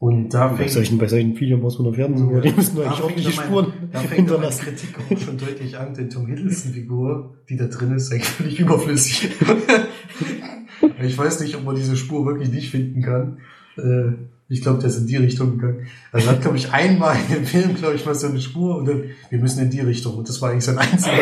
[0.00, 3.02] Und da Bei solchen, bei solchen Videos muss man nur Pferden suchen, die müssen eigentlich
[3.02, 4.64] ordentliche Spuren da fängt dann meine hinterlassen.
[4.64, 8.60] Kritik auch schon deutlich an, denn Tom Hiddleston-Figur, die da drin ist, ist eigentlich völlig
[8.60, 9.30] überflüssig.
[11.02, 13.38] ich weiß nicht, ob man diese Spur wirklich nicht finden kann.
[13.76, 14.12] Äh,
[14.50, 15.88] Ich glaube, der ist in die Richtung gegangen.
[16.12, 18.76] Also er hat, glaube ich, einmal in dem Film, glaube ich, mal so eine Spur
[18.76, 20.14] und dann, wir müssen in die Richtung.
[20.16, 21.12] Und das war eigentlich sein einziger,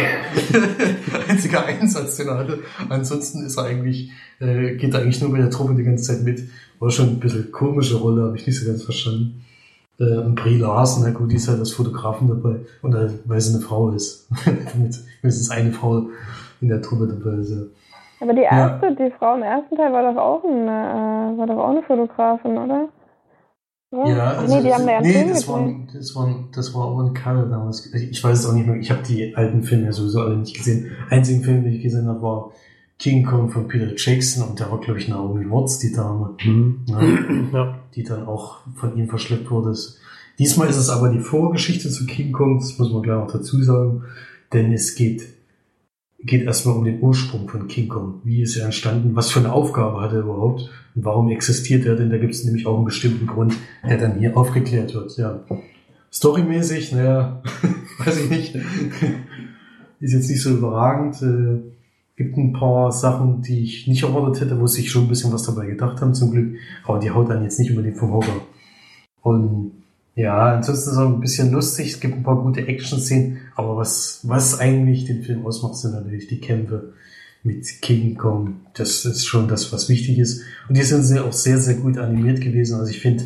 [1.28, 2.58] einziger Einsatz, den er hatte.
[2.88, 6.22] Ansonsten ist er eigentlich, äh, geht er eigentlich nur mit der Truppe die ganze Zeit
[6.22, 6.42] mit.
[6.78, 9.44] War schon ein bisschen komische Rolle, habe ich nicht so ganz verstanden.
[9.98, 12.60] Äh, und Brie Larson, na gut, die ist halt als Fotografen dabei.
[12.82, 14.28] Und halt, weil sie eine Frau ist.
[15.22, 16.08] mindestens eine Frau
[16.60, 17.50] in der Truppe dabei ist.
[17.50, 17.62] Ja.
[18.20, 21.58] Aber die erste, die Frau im ersten Teil war doch auch eine, äh, war doch
[21.58, 22.88] auch eine Fotografin, oder?
[23.92, 27.14] Ja, Ach also nee, die haben ja nee, das war, das war, das war Owen
[27.14, 27.94] damals.
[27.94, 28.76] Ich weiß es auch nicht mehr.
[28.76, 30.90] Ich habe die alten Filme ja sowieso alle nicht gesehen.
[31.08, 32.50] Einzigen Film, den ich gesehen habe, war
[32.98, 36.80] King Kong von Peter Jackson und da war, glaube ich, Naomi Watts, die Dame, Mhm.
[36.88, 37.78] ne, Ja.
[37.94, 39.74] die dann auch von ihm verschleppt wurde.
[40.38, 43.62] Diesmal ist es aber die Vorgeschichte zu King Kong, das muss man gleich noch dazu
[43.62, 44.02] sagen,
[44.52, 45.22] denn es geht,
[46.22, 48.20] geht erstmal um den Ursprung von King Kong.
[48.24, 49.14] Wie ist er entstanden?
[49.14, 50.70] Was für eine Aufgabe hat er überhaupt?
[50.94, 51.96] Und warum existiert er?
[51.96, 53.54] Denn da gibt es nämlich auch einen bestimmten Grund,
[53.86, 55.16] der dann hier aufgeklärt wird.
[55.18, 55.44] Ja.
[56.12, 57.42] Storymäßig, naja,
[57.98, 58.54] weiß ich nicht.
[60.00, 61.20] Ist jetzt nicht so überragend.
[61.22, 61.75] Äh,
[62.16, 65.42] gibt ein paar Sachen, die ich nicht erwartet hätte, wo sich schon ein bisschen was
[65.44, 66.56] dabei gedacht haben, zum Glück.
[66.84, 68.40] Aber die haut dann jetzt nicht unbedingt vom Hocker.
[69.22, 69.72] Und
[70.14, 71.88] ja, ansonsten ist es auch ein bisschen lustig.
[71.92, 73.38] Es gibt ein paar gute Action-Szenen.
[73.54, 76.94] Aber was, was eigentlich den Film ausmacht, sind natürlich die Kämpfe
[77.42, 78.60] mit King Kong.
[78.74, 80.40] Das ist schon das, was wichtig ist.
[80.68, 82.80] Und die sind sehr, auch sehr, sehr gut animiert gewesen.
[82.80, 83.24] Also ich finde,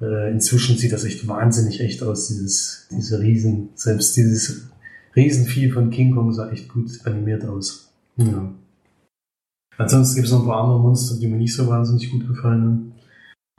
[0.00, 4.68] äh, inzwischen sieht das echt wahnsinnig echt aus, dieses, diese Riesen, selbst dieses
[5.14, 7.83] Riesenvieh von King Kong sah echt gut animiert aus.
[8.16, 8.52] Ja.
[9.76, 12.62] Ansonsten gibt es noch ein paar andere Monster, die mir nicht so wahnsinnig gut gefallen
[12.62, 12.92] haben,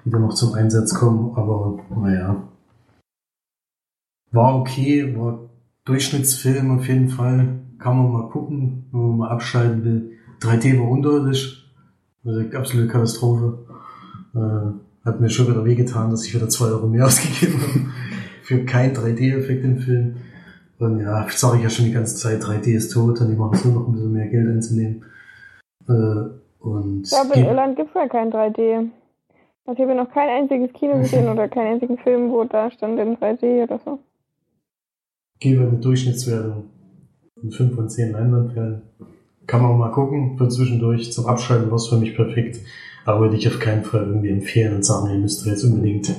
[0.05, 2.47] die dann noch zum Einsatz kommen, aber naja.
[4.31, 5.49] War okay, war
[5.85, 7.59] Durchschnittsfilm auf jeden Fall.
[7.77, 10.11] Kann man mal gucken, wenn man mal abschalten will.
[10.41, 11.71] 3D war unterirdisch.
[12.23, 13.65] Also absolute Katastrophe.
[14.33, 17.85] Äh, hat mir schon wieder wehgetan, dass ich wieder zwei Euro mehr ausgegeben habe
[18.41, 20.17] für keinen 3D-Effekt im Film.
[20.79, 23.55] Und ja, sage ich ja schon die ganze Zeit, 3D ist tot und die machen
[23.57, 25.05] so noch ein bisschen mehr Geld einzunehmen.
[25.87, 28.89] Äh, und Ich glaube, in Irland gibt es ja kein 3D.
[29.65, 32.99] Also ich habe noch kein einziges Kino gesehen oder keinen einzigen Film, wo da stand
[32.99, 33.99] in 3D oder so.
[35.39, 36.65] gebe eine Durchschnittswertung
[37.39, 38.81] von 5 von 10 Leinwandperlen.
[39.47, 41.13] Kann man mal gucken, für zwischendurch.
[41.13, 42.59] Zum Abschalten war es für mich perfekt.
[43.05, 46.09] Aber würde ich auf keinen Fall irgendwie empfehlen und sagen, ihr müsst jetzt unbedingt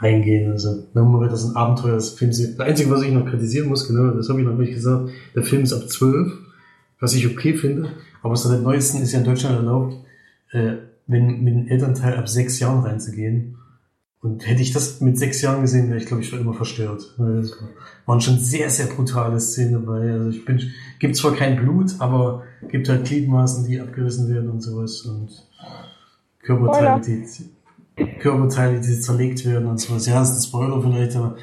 [0.00, 0.50] reingehen.
[0.50, 2.58] Also, wenn man wieder so ein Abenteuer des Films sieht.
[2.58, 5.42] Das Einzige, was ich noch kritisieren muss, genau, das habe ich noch nicht gesagt, der
[5.42, 6.32] Film ist ab 12,
[7.00, 7.90] was ich okay finde.
[8.22, 9.96] Aber seit dem neuesten ist ja in Deutschland erlaubt,
[10.52, 10.74] äh,
[11.06, 13.56] wenn mit einem Elternteil ab sechs Jahren reinzugehen.
[14.20, 17.02] Und hätte ich das mit sechs Jahren gesehen, wäre ich, glaube ich, für immer verstört.
[17.40, 17.56] Es
[18.04, 20.10] waren schon sehr, sehr brutale Szenen dabei.
[20.10, 20.60] Also ich bin,
[20.98, 25.30] gibt zwar kein Blut, aber gibt halt Gliedmaßen, die abgerissen werden und sowas und
[26.42, 27.24] Körperteile, die,
[28.20, 30.06] Körperteile, die zerlegt werden und sowas.
[30.06, 31.36] Ja, das ist ein Spoiler vielleicht, aber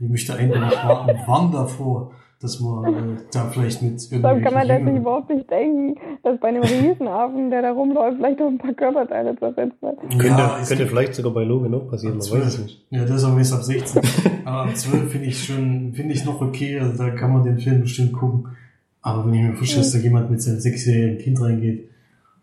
[0.00, 4.52] ich möchte eigentlich warnen, warnen davor, dass man äh, da vielleicht mit Vor allem kann
[4.54, 5.94] man das sich Jüngeren- überhaupt nicht denken,
[6.24, 10.00] dass bei einem Riesenaffen, der da rumläuft, vielleicht noch ein paar Körperteile zersetzt wird.
[10.10, 12.62] Könnte, Ja, könnte gibt- vielleicht sogar bei Logan auch passieren, man weiß es 12.
[12.64, 12.84] nicht.
[12.90, 14.02] Ja, das ist aber jetzt ab 16.
[14.44, 16.80] aber ab 12 finde ich schon, finde ich noch okay.
[16.80, 18.48] Also da kann man den Film bestimmt gucken.
[19.02, 21.88] Aber wenn ich mir vorstelle, dass da jemand mit seinem sechsjährigen Kind reingeht,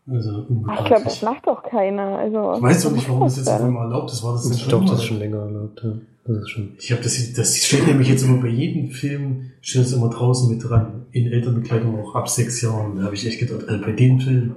[0.08, 2.18] also Ach, ich glaube, das macht doch keiner.
[2.18, 4.24] Also, Ich weiß doch nicht, warum das jetzt auf einmal erlaubt ist.
[4.24, 5.82] War das Ich glaube, das ist schon länger erlaubt.
[5.84, 5.94] Ja.
[6.26, 6.74] Das ist schon.
[6.78, 10.50] Ich habe das, das steht nämlich jetzt immer bei jedem Film, steht das immer draußen
[10.50, 11.06] mit dran.
[11.12, 12.98] In Elternbekleidung auch ab sechs Jahren.
[12.98, 14.56] Da habe ich echt gedacht, also bei dem Film.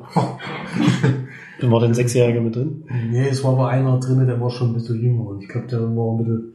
[1.61, 2.85] Da war denn Sechsjähriger mit drin?
[3.11, 5.29] nee, es war aber einer drin, der war schon ein bisschen jünger.
[5.29, 6.53] Und ich glaube, der war ein bisschen,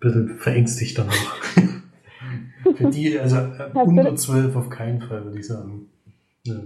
[0.00, 1.36] bisschen verängstigt danach.
[2.76, 5.86] Für die, also äh, unter zwölf auf keinen Fall, würde ich sagen.
[6.42, 6.56] Ja.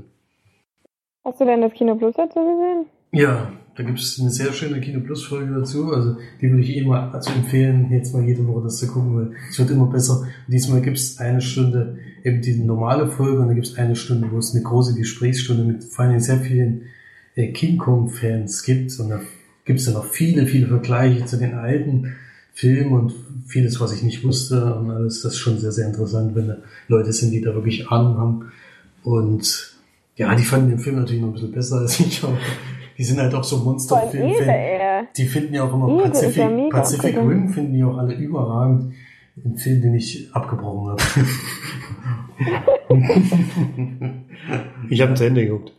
[1.24, 2.86] Hast du denn das Kino Plus dazu gesehen?
[3.12, 5.92] Ja, da gibt es eine sehr schöne Kino Plus Folge dazu.
[5.92, 9.16] Also die würde ich eh mal dazu empfehlen, jetzt mal jede Woche das zu gucken,
[9.16, 10.22] weil es wird immer besser.
[10.22, 13.94] Und diesmal gibt es eine Stunde eben die normale Folge und dann gibt es eine
[13.94, 16.82] Stunde, wo es eine große Gesprächsstunde mit vor allem sehr vielen
[17.36, 18.98] äh, King Kong Fans gibt.
[18.98, 19.20] Und da
[19.64, 22.16] gibt es dann auch viele, viele Vergleiche zu den alten
[22.52, 23.14] Filmen und
[23.46, 25.22] vieles, was ich nicht wusste und alles.
[25.22, 26.56] Das ist schon sehr, sehr interessant, wenn da
[26.88, 28.52] Leute sind, die da wirklich Ahnung haben.
[29.04, 29.71] Und
[30.16, 32.22] ja, die fanden den Film natürlich noch ein bisschen besser als ich.
[32.22, 32.36] Aber
[32.98, 34.28] die sind halt auch so Vor allem Monsterfilm.
[34.28, 35.06] Ede, ey.
[35.16, 37.16] Die finden ja auch immer ja Pacific, Pacific.
[37.16, 38.94] Rim finden die auch alle überragend.
[39.36, 41.02] Ein Film, den ich abgebrochen habe.
[44.90, 45.72] Ich habe ihn zu Ende geguckt.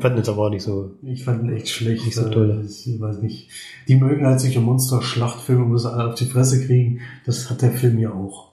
[0.00, 0.92] Fand jetzt aber auch nicht so.
[1.02, 2.04] Ich fand ihn echt schlecht.
[2.04, 2.64] Nicht so toll.
[2.64, 3.50] Ich weiß nicht.
[3.88, 7.00] Die mögen halt solche Monster-Schlachtfilme, wo sie alle auf die Fresse kriegen.
[7.26, 8.52] Das hat der Film ja auch.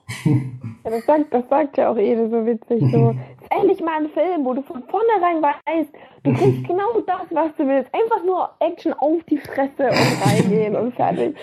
[0.84, 2.82] Ja, das sagt, das sagt ja auch Ede so witzig.
[2.92, 3.14] So,
[3.50, 5.90] endlich mal ein Film, wo du von vornherein weißt,
[6.24, 7.90] du kriegst genau das, was du willst.
[7.94, 11.34] Einfach nur Action auf die Fresse und reingehen und fertig.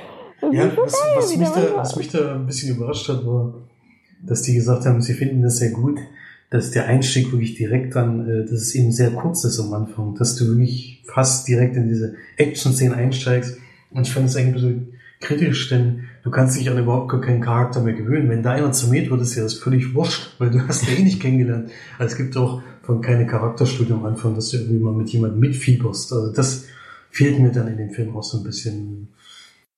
[0.52, 3.54] Ja, was, was, mich da, was mich da ein bisschen überrascht hat, war,
[4.22, 6.00] dass die gesagt haben, sie finden das sehr gut,
[6.50, 10.16] dass der Einstieg wirklich direkt dann, äh, dass es eben sehr kurz ist am Anfang,
[10.16, 13.58] dass du wirklich fast direkt in diese Action-Szene einsteigst.
[13.92, 17.22] Und ich fand es eigentlich ein bisschen kritisch, denn du kannst dich an überhaupt gar
[17.22, 18.30] keinen Charakter mehr gewöhnen.
[18.30, 20.98] Wenn da einer zu mir wird, ist ja das völlig wurscht, weil du hast ja
[20.98, 21.70] eh nicht kennengelernt.
[21.98, 25.40] Also es gibt auch von keine Charakterstudie am Anfang, dass du irgendwie mal mit jemandem
[25.40, 26.14] mitfieberst.
[26.14, 26.66] Also das
[27.12, 29.10] fehlt mir dann in dem Film auch so ein bisschen.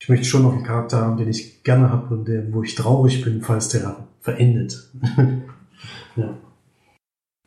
[0.02, 2.74] Ich möchte schon noch einen Charakter haben, den ich gerne habe und der, wo ich
[2.74, 4.92] traurig bin, falls der verendet.
[6.16, 6.34] ja.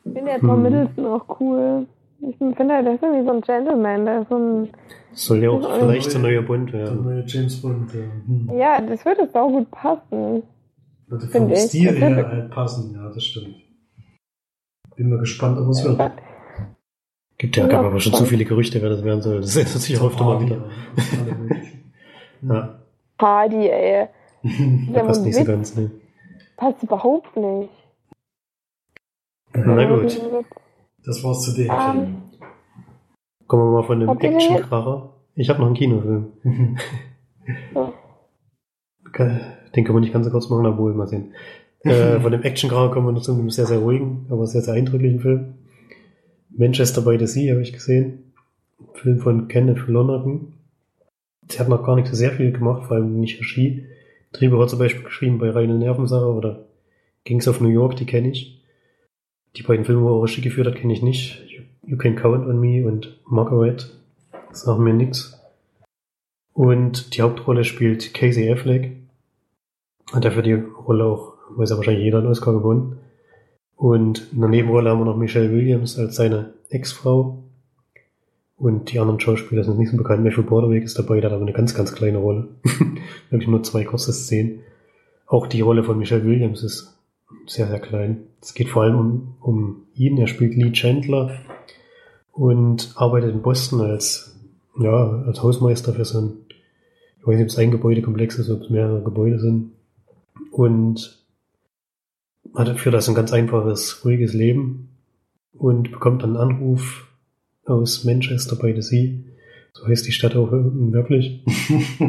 [0.05, 0.61] Ich finde ja Tom Hm.
[0.63, 1.85] Middleton auch cool.
[2.21, 4.69] Ich finde halt, der ist irgendwie so ein Gentleman, der ist so ein.
[5.11, 7.03] Soll ja auch vielleicht der neue Bond Der werden.
[7.03, 7.99] neue James Bond, ja.
[8.25, 8.57] Hm.
[8.57, 10.43] Ja, das würde sau gut passen.
[11.07, 11.59] Würde vom ich.
[11.59, 13.55] Stil Das her hätte- halt passen, ja, das stimmt.
[14.95, 15.99] Bin mal gespannt, ob es wird.
[17.37, 19.41] Gibt ja, gab aber schon zu viele Gerüchte, wer das werden soll.
[19.41, 20.69] Das ändert sich auch öfter mal wieder.
[22.41, 22.79] Ja,
[23.19, 24.07] Hardy, ey.
[24.43, 25.91] Der passt nicht so Witz ganz, ne.
[26.57, 27.69] passt überhaupt nicht.
[29.53, 30.21] Na gut.
[31.05, 32.21] Das war's zu dem Ähm,
[33.47, 34.09] Kommen wir mal von dem?
[34.09, 35.13] Actionkracher.
[35.35, 36.33] Ich habe noch einen Kinofilm.
[39.13, 39.41] Film.
[39.75, 41.33] Den können wir nicht ganz so kurz machen, obwohl, mal sehen.
[41.83, 44.73] Äh, von dem Actionkracher kommen wir noch zu einem sehr, sehr ruhigen, aber sehr, sehr
[44.73, 45.55] eindrücklichen Film.
[46.49, 48.33] Manchester by the Sea habe ich gesehen.
[48.93, 50.53] Film von Kenneth Lonergan.
[51.51, 53.85] Der hat noch gar nicht so sehr viel gemacht, vor allem nicht Regie.
[54.31, 56.65] Drehbuch hat zum Beispiel geschrieben bei Reine Nervensache oder
[57.23, 58.61] Kings of New York, die kenne ich.
[59.55, 61.41] Die beiden Filme, wo er Regie geführt hat, kenne ich nicht.
[61.85, 63.89] You, Can Count on Me und Margaret.
[64.51, 65.39] Sagen mir nix.
[66.53, 68.95] Und die Hauptrolle spielt Casey Affleck.
[70.11, 72.97] Hat dafür die Rolle auch, weiß ja wahrscheinlich jeder, einen Oscar gewonnen.
[73.75, 77.44] Und in der Nebenrolle haben wir noch Michelle Williams als seine Ex-Frau.
[78.57, 80.23] Und die anderen Schauspieler sind nicht so bekannt.
[80.23, 82.47] Matthew Broderick ist dabei, der hat aber eine ganz, ganz kleine Rolle.
[83.29, 84.61] Wirklich nur zwei kurze Szenen.
[85.27, 86.97] Auch die Rolle von Michelle Williams ist
[87.47, 88.27] sehr, sehr klein.
[88.41, 90.17] Es geht vor allem um, um ihn.
[90.17, 91.37] Er spielt Lee Chandler
[92.31, 94.35] und arbeitet in Boston als,
[94.79, 96.33] ja, als Hausmeister für so ein,
[97.19, 99.71] ich weiß nicht, ob es ein Gebäudekomplex ist, ob es mehrere Gebäude sind.
[100.51, 101.25] Und
[102.53, 104.89] hat für das ein ganz einfaches, ruhiges Leben
[105.51, 107.04] und bekommt dann einen Anruf
[107.65, 109.13] aus Manchester by the Sea.
[109.73, 111.43] So heißt die Stadt auch wirklich.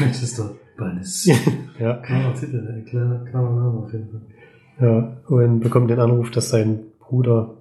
[0.00, 1.36] Manchester by the Sea.
[1.80, 1.94] ja.
[1.94, 4.20] Kleiner Titel, ein kleiner, kleiner Name auf jeden Fall.
[4.80, 7.54] Ja, und bekommt den Anruf, dass sein Bruder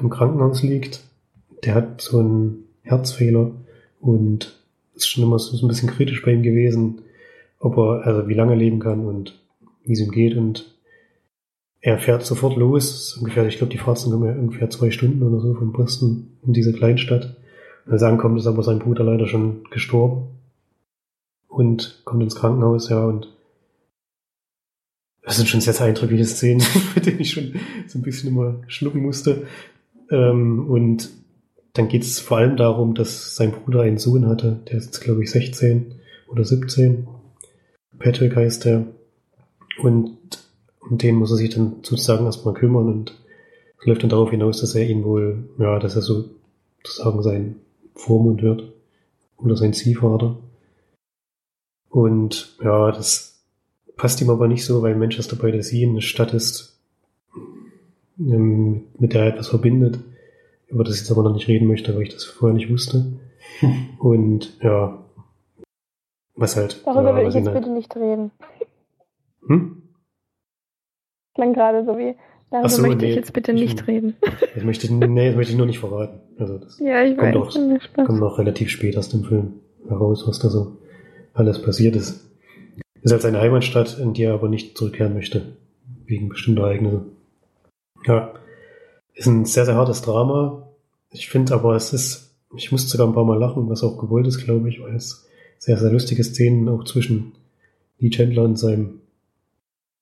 [0.00, 1.04] im Krankenhaus liegt.
[1.64, 3.52] Der hat so einen Herzfehler
[4.00, 4.58] und
[4.94, 7.02] ist schon immer so ein bisschen kritisch bei ihm gewesen,
[7.58, 9.38] ob er, also wie lange er leben kann und
[9.84, 10.36] wie es ihm geht.
[10.36, 10.71] Und
[11.82, 13.16] er fährt sofort los.
[13.18, 16.72] Ungefähr, ich glaube, die Fahrt sind ungefähr zwei Stunden oder so von Boston in diese
[16.72, 17.36] Kleinstadt.
[17.84, 20.28] Und als er ankommt, ist aber sein Bruder leider schon gestorben.
[21.48, 23.28] Und kommt ins Krankenhaus, ja, und
[25.22, 26.64] das sind schon sehr, sehr eindrückliche Szenen,
[26.94, 27.54] mit denen ich schon
[27.88, 29.46] so ein bisschen immer schlucken musste.
[30.10, 31.10] Ähm, und
[31.74, 35.00] dann geht es vor allem darum, dass sein Bruder einen Sohn hatte, der ist jetzt,
[35.00, 35.96] glaube ich, 16
[36.28, 37.08] oder 17.
[37.98, 38.86] Patrick heißt der.
[39.78, 40.18] Und
[40.92, 43.18] um den muss er sich dann sozusagen erstmal kümmern und
[43.80, 46.26] es läuft dann darauf hinaus, dass er ihn wohl, ja, dass er so
[46.84, 47.56] sozusagen sein
[47.94, 48.70] Vormund wird
[49.38, 50.36] oder sein Ziehvater.
[51.88, 53.42] Und ja, das
[53.96, 56.78] passt ihm aber nicht so, weil Manchester by the Sea eine Stadt ist,
[58.18, 59.98] ähm, mit der er etwas verbindet,
[60.68, 63.18] über das ich jetzt aber noch nicht reden möchte, weil ich das vorher nicht wusste.
[63.98, 65.02] Und ja,
[66.34, 66.82] was halt.
[66.84, 68.30] Darüber ja, will ich jetzt halt- bitte nicht reden.
[69.46, 69.81] Hm?
[71.34, 72.14] Klang gerade so wie,
[72.50, 73.10] darüber so, möchte nee.
[73.10, 74.14] ich jetzt bitte Ich- nicht reden.
[74.54, 76.20] Das möchte ich, nee, das möchte ich nur nicht verraten.
[76.38, 77.56] Also das Ja, ich Kommt weiß.
[77.96, 79.54] auch- kommt noch relativ spät aus dem Film
[79.88, 80.76] heraus, was da so
[81.34, 82.28] alles passiert ist.
[83.02, 85.56] Ist halt seine Heimatstadt, in die er aber nicht zurückkehren möchte.
[86.06, 87.02] Wegen bestimmter Ereignisse.
[88.06, 88.32] Ja.
[89.14, 90.68] Ist ein sehr, sehr hartes Drama.
[91.10, 94.26] Ich finde aber, es ist, ich musste sogar ein paar Mal lachen, was auch gewollt
[94.26, 95.26] ist, glaube ich, weil es
[95.58, 97.32] sehr, sehr lustige Szenen auch zwischen
[97.98, 99.00] Lee Chandler und seinem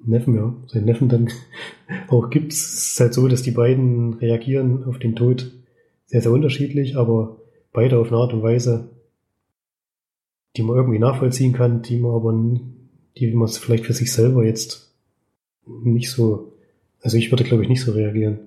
[0.04, 1.28] Neffen, ja, seinen Neffen dann
[2.08, 2.52] auch gibt.
[2.52, 5.52] Es ist halt so, dass die beiden reagieren auf den Tod
[6.06, 7.38] sehr, sehr unterschiedlich, aber
[7.72, 8.88] beide auf eine Art und Weise,
[10.56, 12.32] die man irgendwie nachvollziehen kann, die man aber,
[13.16, 14.92] die man vielleicht für sich selber jetzt
[15.66, 16.52] nicht so,
[17.00, 18.40] also ich würde glaube ich nicht so reagieren.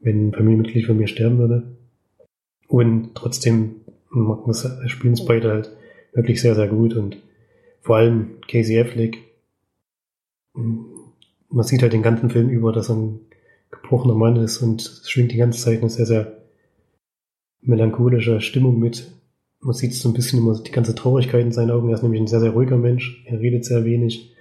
[0.00, 1.62] wenn ein Familienmitglied von mir sterben würde.
[2.68, 3.76] Und trotzdem
[4.86, 5.70] spielen es beide halt
[6.12, 7.18] wirklich sehr, sehr gut und
[7.80, 9.18] vor allem Casey Affleck,
[10.56, 13.20] man sieht halt den ganzen Film über, dass er ein
[13.70, 16.36] gebrochener Mann ist und schwingt die ganze Zeit eine sehr, sehr
[17.60, 19.10] melancholische Stimmung mit.
[19.60, 21.88] Man sieht so ein bisschen immer die ganze Traurigkeit in seinen Augen.
[21.88, 23.24] Er ist nämlich ein sehr, sehr ruhiger Mensch.
[23.26, 24.34] Er redet sehr wenig,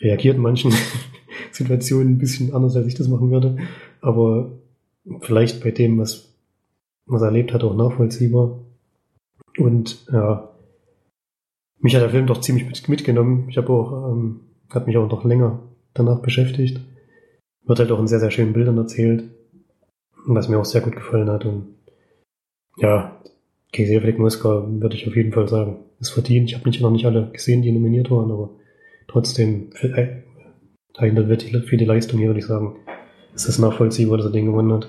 [0.00, 0.72] reagiert in manchen
[1.52, 3.58] Situationen ein bisschen anders, als ich das machen würde.
[4.00, 4.58] Aber
[5.20, 6.34] vielleicht bei dem, was,
[7.06, 8.58] was er erlebt hat, auch nachvollziehbar.
[9.58, 10.50] Und ja,
[11.78, 13.48] mich hat der Film doch ziemlich mit, mitgenommen.
[13.48, 14.40] Ich habe auch, ähm,
[14.70, 15.62] hat mich auch noch länger
[15.94, 16.80] danach beschäftigt.
[17.64, 19.24] Wird halt auch in sehr, sehr schönen Bildern erzählt.
[20.26, 21.44] Was mir auch sehr gut gefallen hat.
[21.44, 21.76] Und
[22.78, 23.20] ja,
[23.72, 25.84] Casey Affleck Oscar würde ich auf jeden Fall sagen.
[26.00, 26.50] Ist verdient.
[26.50, 28.50] Ich habe nicht, noch nicht alle gesehen, die nominiert waren, aber
[29.08, 30.22] trotzdem, äh,
[30.98, 32.76] wird die, für die Leistung hier, würde ich sagen,
[33.34, 34.88] ist das nachvollziehbar, dass er den gewonnen hat.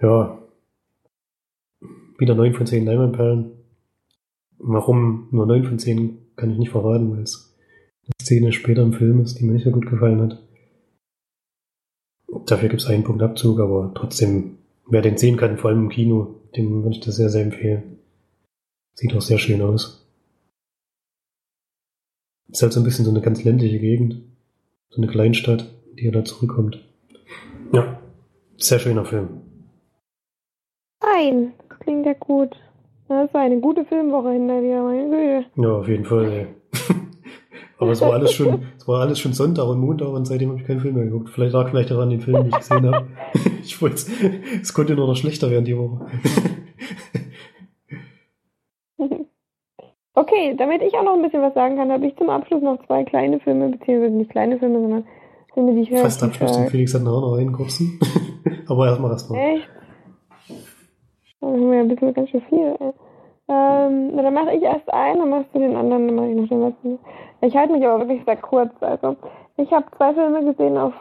[0.00, 0.38] Ja.
[2.18, 3.52] Wieder 9 von 10 Leinwandperlen.
[4.58, 7.49] Warum nur 9 von 10, kann ich nicht verraten, weil es
[8.20, 10.42] Szene später im Film ist, die mir nicht so gut gefallen hat.
[12.46, 14.58] Dafür gibt es einen Punkt Abzug, aber trotzdem,
[14.88, 17.98] wer den sehen kann, vor allem im Kino, dem würde ich das sehr, sehr empfehlen.
[18.94, 20.06] Sieht auch sehr schön aus.
[22.48, 24.22] Ist halt so ein bisschen so eine ganz ländliche Gegend.
[24.90, 26.84] So eine Kleinstadt, die er da zurückkommt.
[27.72, 28.00] Ja,
[28.56, 29.28] sehr schöner Film.
[31.02, 32.56] Nein, das klingt ja gut.
[33.08, 35.46] Das war eine gute Filmwoche hinter dir, meine Güte.
[35.56, 36.30] Ja, auf jeden Fall.
[36.30, 36.46] Ey.
[37.80, 40.60] Aber es war alles schon, es war alles schon Sonntag und Montag und seitdem habe
[40.60, 41.30] ich keinen Film mehr geguckt.
[41.30, 43.06] Vielleicht lag vielleicht daran den Film, den ich gesehen habe.
[43.62, 43.96] ich wollte,
[44.60, 46.04] es konnte nur noch schlechter werden die Woche.
[50.14, 52.84] okay, damit ich auch noch ein bisschen was sagen kann, habe ich zum Abschluss noch
[52.84, 55.04] zwei kleine Filme, beziehungsweise nicht kleine Filme, sondern
[55.54, 56.00] Filme, die ich höre.
[56.00, 57.98] Fast Abschluss, den Felix hat noch einen kurzen.
[58.68, 59.40] Aber erstmal erstmal.
[59.40, 59.68] Echt?
[61.40, 62.76] Dann haben wir ja ein bisschen ganz schön viel.
[63.48, 66.36] Ähm, na, dann mache ich erst einen, dann machst du den anderen, dann mache ich
[66.36, 66.98] noch den letzten.
[67.42, 68.72] Ich halte mich aber wirklich sehr kurz.
[68.80, 69.16] Also,
[69.56, 70.94] ich habe zwei Filme gesehen auf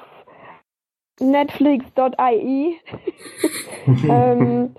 [1.19, 2.79] Netflix.ie.
[4.09, 4.75] ähm,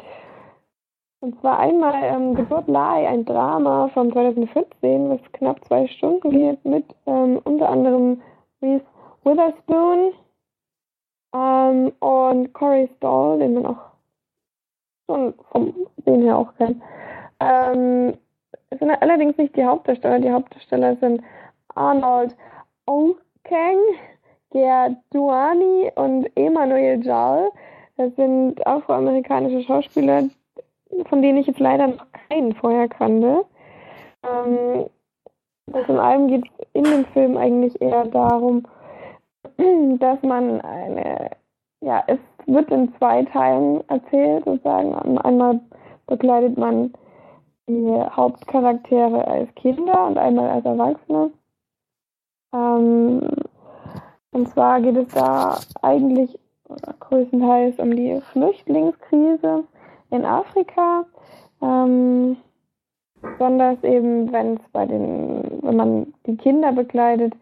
[1.20, 6.64] und zwar einmal ähm, Geburt Lai, ein Drama von 2015, was knapp zwei Stunden geht,
[6.64, 8.22] mit ähm, unter anderem
[8.62, 8.84] Reese
[9.24, 10.12] Witherspoon
[11.34, 13.90] ähm, und Corey Stoll, den man auch
[15.06, 15.74] schon vom
[16.06, 16.82] Sehen her auch kennt.
[17.38, 18.14] Ähm,
[18.70, 20.20] es sind allerdings nicht die Hauptdarsteller.
[20.20, 21.22] Die Hauptdarsteller sind
[21.80, 22.36] Arnold
[22.84, 23.78] Okeng,
[24.50, 27.50] Gerd Duani und Emanuel Jal.
[27.96, 30.24] Das sind afroamerikanische Schauspieler,
[31.06, 33.46] von denen ich jetzt leider noch keinen vorher kannte.
[34.22, 34.90] Ähm,
[35.66, 38.66] das in allem geht es in dem Film eigentlich eher darum,
[39.98, 41.30] dass man eine,
[41.80, 45.18] ja, es wird in zwei Teilen erzählt, sozusagen.
[45.18, 45.60] Einmal
[46.06, 46.92] begleitet man
[47.66, 51.30] die Hauptcharaktere als Kinder und einmal als Erwachsene.
[52.52, 53.20] Ähm,
[54.32, 56.38] und zwar geht es da eigentlich
[57.00, 59.64] größtenteils um die Flüchtlingskrise
[60.10, 61.04] in Afrika.
[61.62, 62.36] Ähm,
[63.20, 67.34] besonders eben, wenn es bei den, wenn man die Kinder begleitet,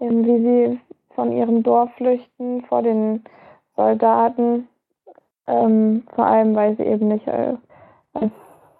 [0.00, 0.80] eben wie sie
[1.14, 3.24] von ihrem Dorf flüchten vor den
[3.76, 4.68] Soldaten,
[5.46, 8.30] ähm, vor allem weil sie eben nicht als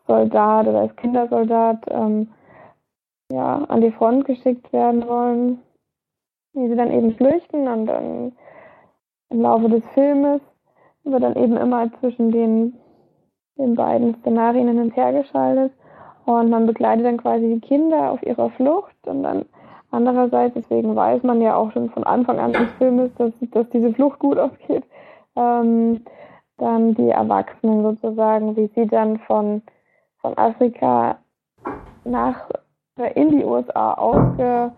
[0.06, 2.28] Soldat oder als Kindersoldat ähm,
[3.32, 5.60] ja, an die Front geschickt werden wollen,
[6.54, 8.32] wie sie dann eben flüchten und dann
[9.30, 10.40] im Laufe des Filmes
[11.04, 12.74] wird dann eben immer zwischen den,
[13.58, 15.72] den beiden Szenarien hin und her geschaltet
[16.24, 19.44] und man begleitet dann quasi die Kinder auf ihrer Flucht und dann
[19.90, 23.92] andererseits, deswegen weiß man ja auch schon von Anfang an des Filmes, dass, dass diese
[23.92, 24.84] Flucht gut ausgeht,
[25.36, 26.02] ähm,
[26.56, 29.62] dann die Erwachsenen sozusagen, wie sie dann von
[30.24, 31.18] von Afrika
[32.04, 32.48] nach
[33.14, 34.72] in die USA ausgeflogen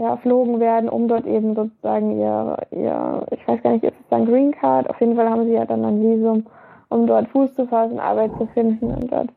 [0.00, 4.24] ja, werden, um dort eben sozusagen ihr, ihr, ich weiß gar nicht, ist es dann
[4.24, 4.88] Green Card?
[4.88, 6.46] Auf jeden Fall haben sie ja dann ein Visum,
[6.88, 9.28] um dort Fuß zu fassen, Arbeit zu finden und dort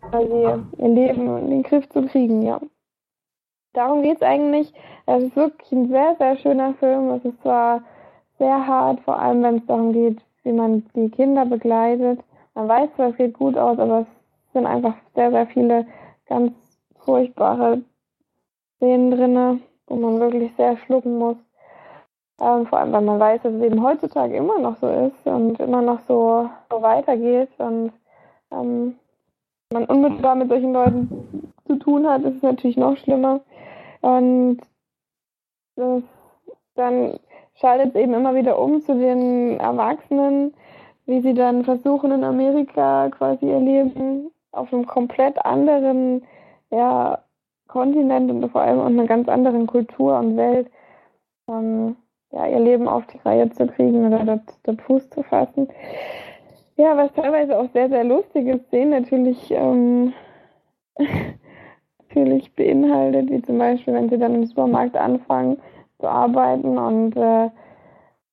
[0.00, 2.58] quasi ihr Leben in den Griff zu kriegen, ja.
[3.74, 4.72] Darum geht es eigentlich.
[5.04, 7.10] Es ist wirklich ein sehr, sehr schöner Film.
[7.10, 7.82] Es ist zwar
[8.38, 12.20] sehr hart, vor allem wenn es darum geht, wie man die Kinder begleitet.
[12.54, 15.86] Man weiß zwar, es geht gut aus, aber es sind einfach sehr, sehr viele
[16.26, 16.52] ganz
[17.04, 17.82] furchtbare
[18.78, 21.36] Szenen drin, wo man wirklich sehr schlucken muss.
[22.40, 25.58] Ähm, vor allem, weil man weiß, dass es eben heutzutage immer noch so ist und
[25.58, 27.92] immer noch so, so weitergeht und
[28.50, 28.96] ähm,
[29.72, 33.40] man unmittelbar mit solchen Leuten zu tun hat, ist es natürlich noch schlimmer.
[34.02, 34.58] Und
[35.76, 36.02] das,
[36.74, 37.18] dann
[37.54, 40.54] schaltet es eben immer wieder um zu den Erwachsenen,
[41.06, 46.22] wie sie dann versuchen in Amerika quasi ihr Leben auf einem komplett anderen
[46.70, 47.18] ja,
[47.68, 50.70] Kontinent und vor allem in einer ganz anderen Kultur und Welt
[51.48, 51.96] ähm,
[52.32, 55.68] ja, ihr Leben auf die Reihe zu kriegen oder dort, dort Fuß zu fassen.
[56.76, 60.12] Ja, was teilweise auch sehr, sehr lustige Szenen natürlich, ähm,
[62.08, 65.58] natürlich beinhaltet, wie zum Beispiel, wenn sie dann im Supermarkt anfangen
[65.98, 67.50] zu arbeiten und äh,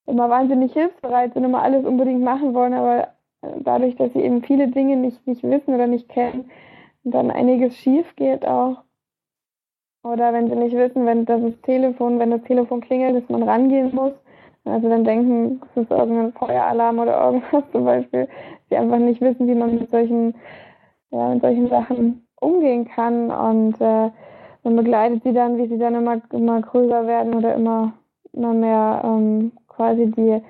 [0.06, 3.08] immer wahnsinnig hilfsbereit sind, immer alles unbedingt machen wollen, aber
[3.42, 6.52] äh, dadurch, dass sie eben viele Dinge nicht, nicht wissen oder nicht kennen,
[7.06, 8.84] dann einiges schief geht auch.
[10.04, 13.96] Oder wenn sie nicht wissen, wenn das Telefon, wenn das Telefon klingelt, dass man rangehen
[13.96, 14.12] muss.
[14.66, 18.28] Also dann denken, es ist irgendein Feueralarm oder irgendwas zum Beispiel.
[18.70, 20.36] Sie einfach nicht wissen, wie man mit solchen,
[21.12, 23.32] ja, mit solchen Sachen umgehen kann.
[23.32, 24.10] Und äh,
[24.64, 27.94] man begleitet sie dann, wie sie dann immer, immer größer werden oder immer,
[28.34, 30.42] immer mehr ähm, quasi die,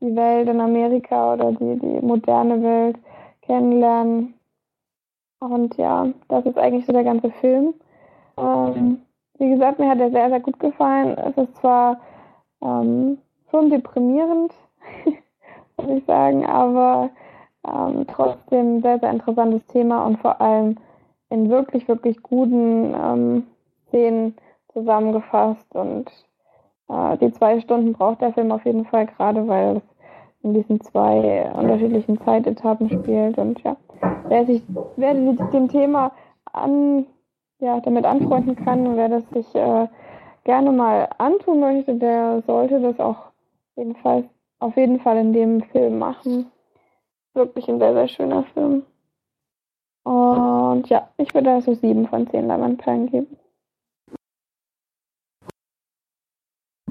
[0.00, 2.98] die Welt in Amerika oder die, die moderne Welt
[3.42, 4.34] kennenlernen.
[5.40, 7.74] Und ja, das ist eigentlich so der ganze Film.
[8.38, 9.02] Ähm,
[9.38, 11.16] wie gesagt, mir hat er sehr, sehr gut gefallen.
[11.18, 12.00] Es ist zwar
[12.62, 13.18] ähm,
[13.50, 14.52] schon deprimierend,
[15.76, 17.10] muss ich sagen, aber
[17.66, 20.76] ähm, trotzdem sehr, sehr interessantes Thema und vor allem
[21.30, 23.46] in wirklich, wirklich guten ähm,
[23.88, 24.36] Szenen
[24.72, 25.74] zusammengefasst.
[25.74, 26.10] Und
[26.88, 29.82] äh, die zwei Stunden braucht der Film auf jeden Fall, gerade weil es
[30.42, 33.38] in diesen zwei unterschiedlichen Zeitetappen spielt.
[33.38, 33.76] Und ja,
[34.28, 34.62] wer sich,
[34.96, 36.12] wer sich dem Thema
[36.52, 37.06] an,
[37.58, 39.88] ja, damit anfreunden kann und wer das sich äh,
[40.44, 43.32] gerne mal antun möchte, der sollte das auch
[43.76, 44.26] jedenfalls
[44.58, 46.46] auf jeden Fall in dem Film machen.
[47.34, 48.82] Wirklich ein sehr, sehr schöner Film.
[50.04, 53.36] Und ja, ich würde da so sieben von zehn Lavandperlen geben.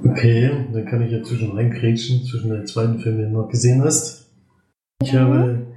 [0.03, 3.84] Okay, dann kann ich ja zwischen reingrätschen, zwischen den zweiten Film, den du noch gesehen
[3.84, 4.30] hast.
[5.01, 5.18] Ich Mhm.
[5.18, 5.75] habe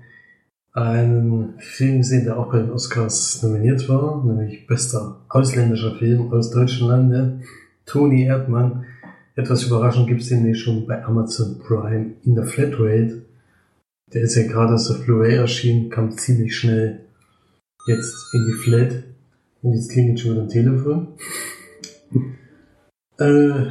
[0.78, 6.50] einen Film gesehen, der auch bei den Oscars nominiert war, nämlich bester ausländischer Film aus
[6.50, 7.40] deutschen Lande.
[7.86, 8.84] Toni Erdmann.
[9.34, 13.22] Etwas überraschend gibt es den nämlich schon bei Amazon Prime in der Flatrate.
[14.12, 17.00] Der ist ja gerade aus der Blu-ray erschienen, kam ziemlich schnell
[17.86, 19.04] jetzt in die Flat.
[19.62, 21.08] Und jetzt klingelt schon wieder ein Telefon.
[23.18, 23.66] äh,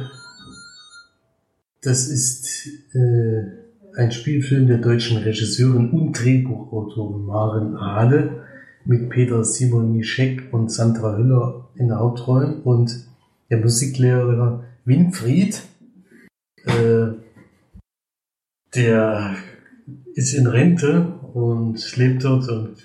[1.82, 3.67] das ist äh,
[3.98, 8.44] ein Spielfilm der deutschen Regisseurin und Drehbuchautorin Maren Ahle
[8.84, 13.08] mit Peter Simon Mischek und Sandra Hüller in der Hauptrolle und
[13.50, 15.62] der Musiklehrer Winfried.
[16.64, 17.08] Äh,
[18.76, 19.34] der
[20.14, 22.76] ist in Rente und lebt dort und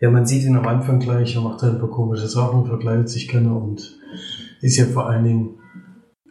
[0.00, 3.28] ja, man sieht ihn am Anfang gleich, er macht ein paar komische Sachen, verkleidet sich
[3.28, 3.96] gerne und
[4.60, 5.58] ist ja vor allen Dingen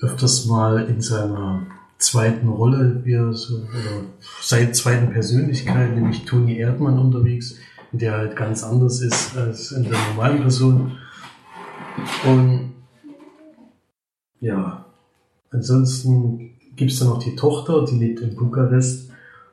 [0.01, 1.65] öfters mal in seiner
[1.97, 4.03] zweiten Rolle, wie so, oder
[4.41, 7.55] seit zweiten Persönlichkeit, nämlich Toni Erdmann unterwegs,
[7.91, 10.97] der halt ganz anders ist als in der normalen Person.
[12.25, 12.73] Und
[14.41, 14.85] ja,
[15.51, 19.09] ansonsten gibt es dann noch die Tochter, die lebt in Bukarest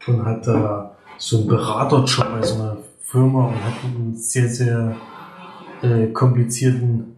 [0.06, 4.96] und hat da so einen Beraterjob bei so einer Firma und hat einen sehr, sehr
[5.82, 7.16] äh, komplizierten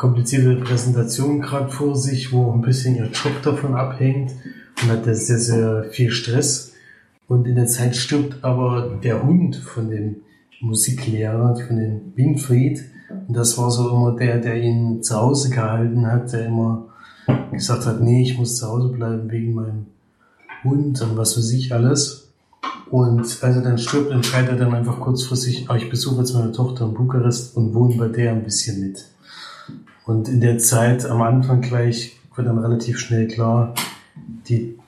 [0.00, 4.32] komplizierte Präsentation gerade vor sich, wo ein bisschen ihr Job davon abhängt
[4.82, 6.72] und hat da sehr, sehr viel Stress.
[7.28, 10.16] Und in der Zeit stirbt aber der Hund von dem
[10.62, 12.82] Musiklehrer, von dem Winfried.
[13.28, 16.86] Und das war so immer der, der ihn zu Hause gehalten hat, der immer
[17.52, 19.86] gesagt hat, nee, ich muss zu Hause bleiben wegen meinem
[20.64, 22.30] Hund und was weiß ich alles.
[22.88, 26.52] Und als er dann stirbt, entscheidet er dann einfach kurzfristig, ah, ich besuche jetzt meine
[26.52, 29.04] Tochter in Bukarest und wohne bei der ein bisschen mit.
[30.06, 33.74] Und in der Zeit am Anfang gleich wird dann relativ schnell klar,
[34.48, 34.78] die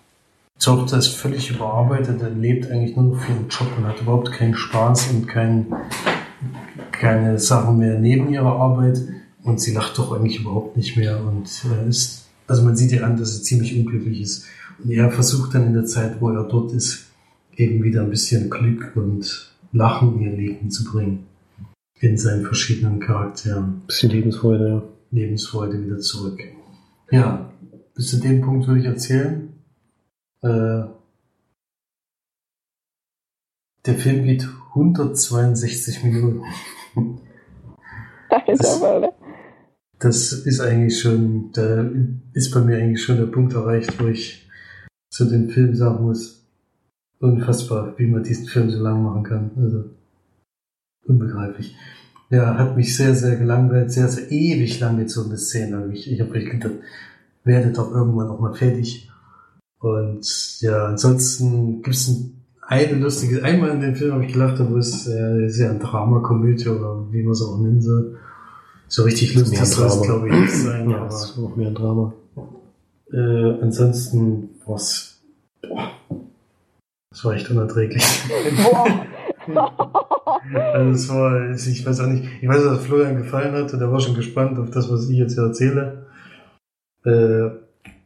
[0.59, 4.31] Tochter ist völlig überarbeitet, er lebt eigentlich nur noch für den Job und hat überhaupt
[4.31, 5.67] keinen Spaß und kein,
[6.93, 9.01] keine Sachen mehr neben ihrer Arbeit.
[9.43, 13.05] Und sie lacht doch eigentlich überhaupt nicht mehr und äh, ist, also man sieht ihr
[13.05, 14.45] an, dass sie ziemlich unglücklich ist.
[14.83, 17.07] Und er versucht dann in der Zeit, wo er dort ist,
[17.57, 21.27] eben wieder ein bisschen Glück und Lachen in ihr Leben zu bringen.
[21.99, 23.83] In seinen verschiedenen Charakteren.
[23.87, 24.83] Bisschen Lebensfreude, ja.
[25.13, 26.41] Lebensfreude wieder zurück.
[27.11, 27.53] Ja,
[27.95, 29.53] bis zu dem Punkt würde ich erzählen.
[30.41, 30.85] Äh,
[33.85, 36.43] der Film geht 162 Minuten.
[38.29, 39.13] Alter, Alter.
[39.99, 41.89] Das ist eigentlich schon, da
[42.33, 44.49] ist bei mir eigentlich schon der Punkt erreicht, wo ich
[45.11, 46.45] zu dem Film sagen muss,
[47.21, 49.51] unfassbar, wie man diesen Film so lang machen kann.
[49.57, 49.85] Also,
[51.05, 51.77] unbegreiflich.
[52.33, 55.91] Ja, hat mich sehr, sehr gelangweilt, sehr, sehr ewig lang gezogene Szene.
[55.93, 56.73] Ich, ich habe echt gedacht,
[57.45, 59.11] werdet doch irgendwann auch mal fertig.
[59.79, 60.27] Und
[60.63, 62.11] ja, ansonsten gibt es
[62.63, 65.79] eine lustige, einmal in dem Film habe ich gelacht, wo es äh, ist ja ein
[65.79, 68.19] Drama-Komödie oder wie man es auch nennen soll.
[68.89, 70.07] So richtig lustig soll es, Drama.
[70.07, 70.89] glaube ich, nicht sein.
[70.89, 72.15] Ja, aber das ist auch mehr ein Drama.
[73.13, 75.21] äh, ansonsten was.
[75.61, 75.91] Boah,
[77.11, 78.03] das war echt unerträglich.
[80.55, 83.93] Also es war, ich weiß auch nicht, ich weiß, dass Florian gefallen hat und er
[83.93, 86.07] war schon gespannt auf das, was ich jetzt hier erzähle.
[87.05, 87.51] Äh,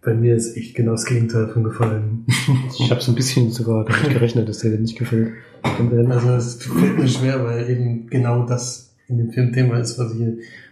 [0.02, 2.26] bei mir ist echt genau das Gegenteil von gefallen.
[2.78, 5.32] Ich habe so ein bisschen sogar damit gerechnet, dass dir das nicht gefällt.
[5.62, 10.14] Also es fällt mir schwer, weil eben genau das in dem Film Thema ist, was
[10.14, 10.22] ich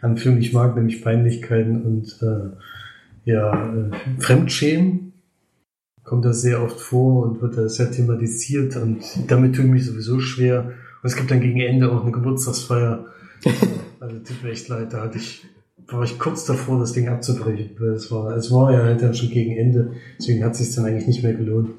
[0.03, 3.91] an Film nicht mag, nämlich Peinlichkeiten und äh, ja, äh,
[4.21, 5.14] Fremdschämen.
[6.05, 9.87] Kommt das sehr oft vor und wird da sehr thematisiert und damit tue ich mich
[9.87, 10.65] sowieso schwer.
[10.67, 13.07] Und es gibt dann gegen Ende auch eine Geburtstagsfeier.
[14.01, 15.47] Also tut mir echt leid, da hatte ich,
[15.87, 17.71] war ich kurz davor, das Ding abzubrechen.
[17.79, 20.75] Weil es war, es war ja halt dann schon gegen Ende, deswegen hat es sich
[20.75, 21.71] dann eigentlich nicht mehr gelohnt.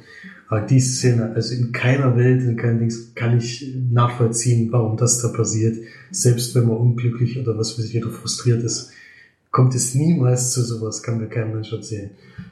[0.47, 5.21] Aber die Szene, also in keiner Welt, in keinem Dings kann ich nachvollziehen, warum das
[5.21, 5.77] da passiert.
[6.09, 8.91] Selbst wenn man unglücklich oder was weiß ich, oder frustriert ist,
[9.51, 12.11] kommt es niemals zu sowas, kann mir kein Mensch erzählen.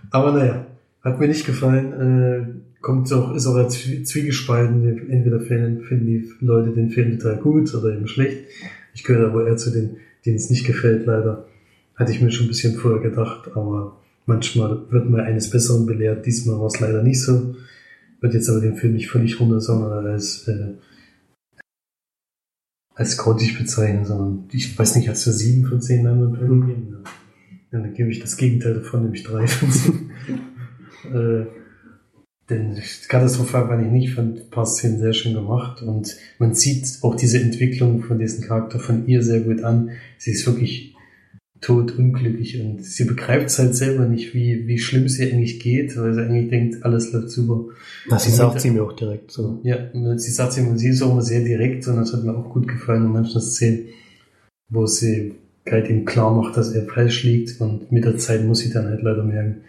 [0.09, 0.67] Aber naja,
[1.03, 5.09] hat mir nicht gefallen, äh, kommt auch, ist auch als Zwie- zwiegespalten.
[5.09, 8.45] Entweder finden, die Leute den Film total gut oder eben schlecht.
[8.93, 11.45] Ich gehöre aber eher zu denen, denen es nicht gefällt, leider.
[11.95, 16.25] Hatte ich mir schon ein bisschen vorher gedacht, aber manchmal wird man eines Besseren belehrt.
[16.25, 17.55] Diesmal war es leider nicht so.
[18.21, 20.73] Wird jetzt aber den Film nicht völlig runter, sondern als, äh,
[22.95, 26.87] als grottig bezeichnen, sondern ich weiß nicht, hast du sieben von zehn Leinwandperlen gegeben?
[26.91, 27.77] Ja.
[27.77, 30.11] ja, dann gebe ich das Gegenteil davon, nämlich drei von zehn.
[31.05, 31.45] äh,
[32.49, 32.77] denn
[33.07, 37.15] katastrophal war ich nicht, fand ein paar Szenen sehr schön gemacht und man sieht auch
[37.15, 39.91] diese Entwicklung von diesem Charakter von ihr sehr gut an.
[40.17, 40.93] Sie ist wirklich
[41.61, 45.95] tot unglücklich und sie begreift es halt selber nicht, wie, wie schlimm sie eigentlich geht,
[45.97, 47.73] weil sie eigentlich denkt, alles läuft super.
[48.09, 49.61] Das Und sagt sie mir auch direkt so.
[49.63, 49.77] Ja,
[50.17, 52.49] sie sagt sie, und sie ist auch immer sehr direkt und das hat mir auch
[52.49, 53.85] gut gefallen in manchen Szenen,
[54.69, 55.35] wo sie
[55.71, 58.87] halt ihm klar macht, dass er falsch liegt und mit der Zeit muss sie dann
[58.87, 59.61] halt leider merken,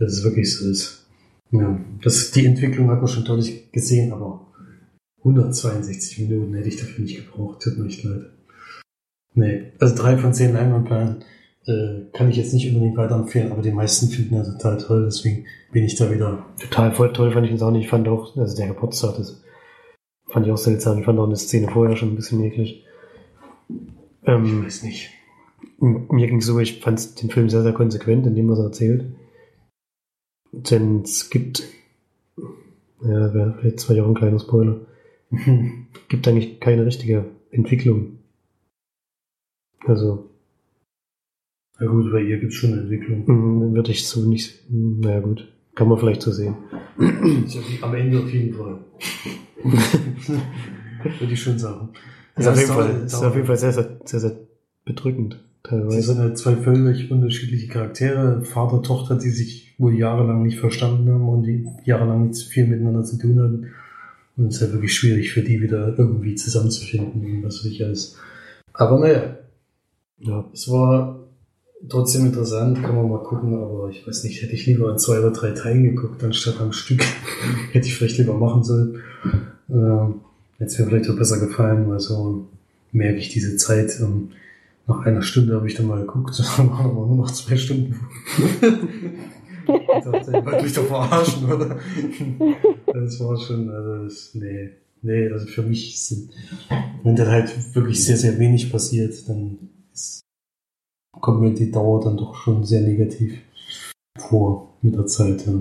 [0.00, 1.06] dass es wirklich so ist.
[1.52, 4.46] Ja, das, die Entwicklung hat man schon deutlich gesehen, aber
[5.18, 8.30] 162 Minuten hätte ich dafür nicht gebraucht, tut mir echt leid.
[9.34, 11.24] Nee, also drei von zehn Leinwandperlen
[11.66, 15.44] äh, kann ich jetzt nicht unbedingt weiterempfehlen, aber die meisten finden er total toll, deswegen
[15.72, 17.84] bin ich da wieder Total voll toll fand ich das auch nicht.
[17.84, 19.42] Ich fand auch, also der Geburtstag, das
[20.28, 20.98] fand ich auch seltsam.
[20.98, 22.84] Ich fand auch eine Szene vorher schon ein bisschen eklig.
[23.68, 25.10] Ich Ähm, weiß nicht.
[25.78, 29.04] Mir ging so, ich fand den Film sehr, sehr konsequent in dem, was er erzählt.
[30.52, 31.62] Denn es gibt,
[33.02, 34.80] ja, wäre vielleicht zwei Jahre ein kleiner Spoiler,
[36.08, 38.18] gibt eigentlich keine richtige Entwicklung.
[39.86, 40.28] Also,
[41.78, 43.24] Na gut, bei ihr gibt's schon eine Entwicklung.
[43.26, 46.56] mh, würde ich so nicht, naja gut, kann man vielleicht so sehen.
[47.46, 48.84] Ist ja Am Ende auf jeden Fall.
[51.18, 51.90] Würde ich schon sagen.
[52.36, 54.36] Ist Ja, auf jeden es Fall, ist auf jeden Fall sehr, sehr, sehr, sehr
[54.84, 56.02] bedrückend, Sie teilweise.
[56.02, 61.28] sind halt zwei völlig unterschiedliche Charaktere, Vater, Tochter, die sich wohl jahrelang nicht verstanden haben
[61.28, 63.66] und die jahrelang nicht viel miteinander zu tun hatten.
[64.36, 68.16] Und es ist halt wirklich schwierig für die wieder irgendwie zusammenzufinden und was ich alles.
[68.72, 69.36] Aber naja,
[70.18, 71.18] Ja, es war
[71.88, 75.18] trotzdem interessant, kann man mal gucken, aber ich weiß nicht, hätte ich lieber in zwei
[75.18, 77.02] oder drei Teilen geguckt, anstatt am Stück.
[77.72, 79.00] hätte ich vielleicht lieber machen sollen.
[79.70, 80.20] Ähm,
[80.58, 82.48] hätte es mir vielleicht auch besser gefallen, weil so
[82.92, 83.98] merke ich diese Zeit.
[84.00, 84.30] Ähm,
[84.90, 87.98] nach einer Stunde habe ich dann mal geguckt, dann waren aber nur noch zwei Stunden.
[89.66, 91.78] ich dachte, ihr wollt mich doch verarschen, oder?
[92.86, 94.70] das war schon, also das, nee,
[95.02, 96.30] nee, also für mich sind,
[97.04, 99.58] wenn dann halt wirklich sehr, sehr wenig passiert, dann
[99.92, 100.20] ist,
[101.20, 103.38] kommt mir die Dauer dann doch schon sehr negativ
[104.18, 105.46] vor mit der Zeit.
[105.46, 105.52] Ja,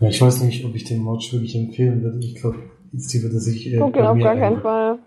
[0.00, 2.18] ja ich weiß nicht, ob ich den Watch wirklich empfehlen würde.
[2.18, 2.58] Ich glaube,
[2.92, 4.98] sie würde sich eher Guck ihn bei auf gar keinen ein- Fall.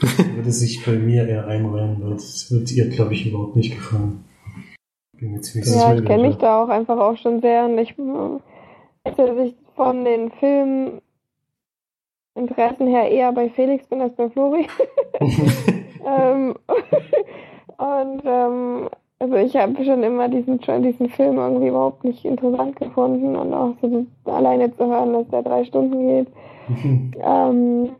[0.00, 4.24] Würde sich bei mir eher einreihen, weil das wird ihr, glaube ich, überhaupt nicht gefallen.
[5.18, 7.98] Bin mir ziemlich Ja, ich kenne mich da auch einfach auch schon sehr und ich
[7.98, 8.38] äh,
[9.16, 10.30] dass ich von den
[12.34, 14.66] Filminteressen her eher bei Felix bin als bei Flori.
[16.06, 16.54] ähm,
[17.78, 18.88] und ähm,
[19.20, 23.52] also ich habe schon immer diesen schon diesen Film irgendwie überhaupt nicht interessant gefunden und
[23.52, 26.28] auch so alleine zu hören, dass der drei Stunden geht,
[27.20, 27.90] ähm,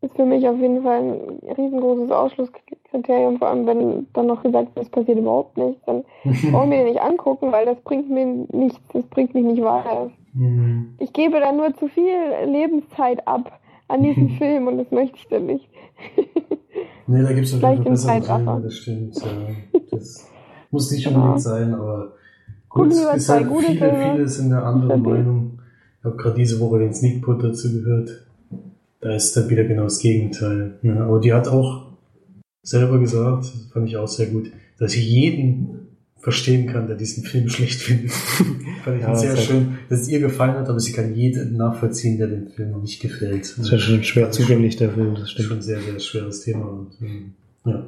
[0.00, 1.20] ist für mich auf jeden Fall ein
[1.56, 6.04] riesengroßes Ausschlusskriterium, vor allem wenn dann noch gesagt wird, es passiert überhaupt nichts, dann
[6.52, 9.62] brauche ich mir den nicht angucken, weil das bringt mir nichts, das bringt mich nicht
[9.62, 10.10] weiter.
[10.34, 10.94] Mhm.
[10.98, 12.12] Ich gebe da nur zu viel
[12.46, 15.68] Lebenszeit ab an diesen Film und das möchte ich dann nicht.
[17.10, 18.44] Nee, da Vielleicht jeden Fall im bessere Zeitraffer.
[18.44, 19.16] Filme, das stimmt.
[19.16, 19.80] Ja.
[19.90, 20.30] Das
[20.70, 21.18] muss nicht Genau.
[21.20, 22.12] unbedingt sein, aber
[22.68, 25.02] gucke es ist halt viele, viele sind der anderen.
[25.02, 25.58] Meinung.
[25.98, 28.27] Ich habe gerade diese Woche den Sneakpot dazu gehört.
[29.00, 30.78] Da ist dann wieder genau das Gegenteil.
[30.82, 31.86] Ja, aber die hat auch
[32.62, 35.88] selber gesagt, das fand ich auch sehr gut, dass ich jeden
[36.20, 38.10] verstehen kann, der diesen Film schlecht findet.
[38.84, 42.18] fand ich Ja, sehr schön, dass es ihr gefallen hat, aber sie kann jeden nachvollziehen,
[42.18, 43.42] der dem Film noch nicht gefällt.
[43.42, 45.48] Das ist ja schon schwer zugänglich, der Film, das Das ist stimmt.
[45.48, 46.66] schon ein sehr, sehr schweres Thema.
[46.66, 47.34] Und, ähm,
[47.64, 47.86] ja.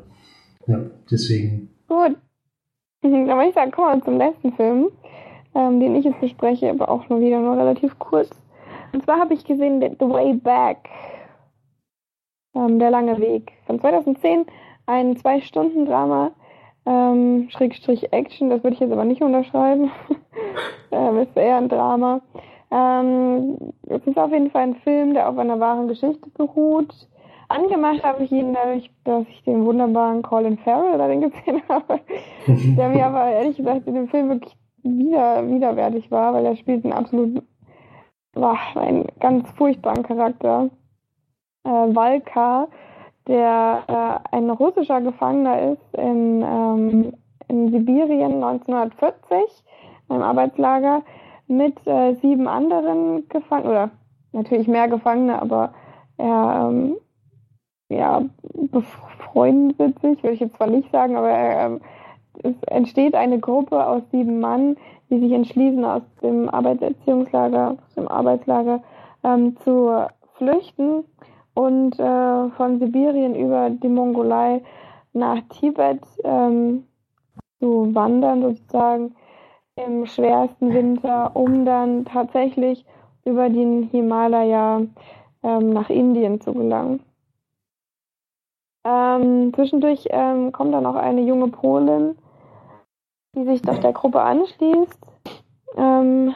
[0.68, 0.80] ja,
[1.10, 1.70] deswegen.
[1.88, 2.16] Gut.
[3.02, 4.88] Dann würde ich sagen, kommen wir zum letzten Film,
[5.56, 8.30] ähm, den ich jetzt bespreche, aber auch nur wieder nur relativ kurz.
[8.92, 10.88] Und zwar habe ich gesehen The Way Back.
[12.54, 13.52] Ähm, der lange Weg.
[13.66, 14.46] Von 2010,
[14.86, 16.32] ein Zwei-Stunden-Drama,
[16.86, 19.90] ähm, Schrägstrich Action, das würde ich jetzt aber nicht unterschreiben.
[20.90, 22.20] ähm, ist eher ein Drama.
[22.70, 23.56] Ähm,
[23.88, 26.92] es ist auf jeden Fall ein Film, der auf einer wahren Geschichte beruht.
[27.48, 32.00] Angemacht habe ich ihn dadurch, dass ich den wunderbaren Colin Farrell darin gesehen habe,
[32.46, 36.84] der mir aber ehrlich gesagt in dem Film wirklich wieder, widerwärtig war, weil er spielt
[36.84, 37.42] einen absolut,
[38.34, 40.70] war einen ganz furchtbaren Charakter.
[41.64, 42.68] Äh, Valka,
[43.26, 43.82] der
[44.32, 47.12] äh, ein russischer Gefangener ist in, ähm,
[47.48, 49.64] in Sibirien 1940,
[50.08, 51.02] im Arbeitslager,
[51.46, 53.90] mit äh, sieben anderen Gefangenen, oder
[54.32, 55.74] natürlich mehr Gefangene, aber
[56.16, 56.96] er ähm,
[57.88, 58.22] ja,
[58.70, 61.80] befreundet sich, würde ich jetzt zwar nicht sagen, aber ähm,
[62.42, 64.76] es entsteht eine Gruppe aus sieben Mann,
[65.10, 68.82] die sich entschließen, aus dem Arbeitserziehungslager, aus dem Arbeitslager
[69.24, 71.04] ähm, zu flüchten
[71.54, 74.62] und äh, von Sibirien über die Mongolei
[75.12, 76.84] nach Tibet ähm,
[77.58, 79.14] zu wandern, sozusagen
[79.76, 82.84] im schwersten Winter, um dann tatsächlich
[83.24, 84.82] über den Himalaya
[85.42, 87.00] ähm, nach Indien zu gelangen.
[88.84, 92.16] Ähm, zwischendurch ähm, kommt dann auch eine junge Polin,
[93.34, 94.98] die sich doch der Gruppe anschließt.
[95.76, 96.34] Ähm,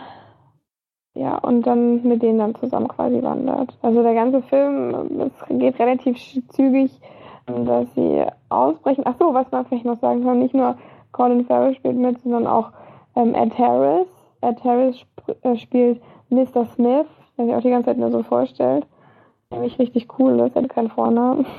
[1.14, 3.76] ja, und dann mit denen dann zusammen quasi wandert.
[3.82, 6.18] Also der ganze Film, es geht relativ
[6.48, 7.00] zügig,
[7.46, 9.04] dass sie ausbrechen.
[9.06, 10.76] Ach so, was man vielleicht noch sagen kann, nicht nur
[11.12, 12.72] Colin Farrell spielt mit, sondern auch
[13.14, 14.08] ähm, Ed Harris.
[14.40, 16.64] Ed Harris sp äh, spielt Mr.
[16.74, 17.06] Smith,
[17.38, 18.86] der sich auch die ganze Zeit nur so vorstellt.
[19.50, 21.46] Nämlich richtig cool ist, er hat keinen Vornamen.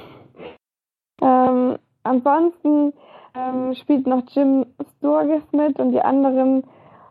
[1.21, 2.91] Ähm, ansonsten
[3.38, 4.65] ähm, spielt noch Jim
[4.97, 6.63] Sturgis mit und die anderen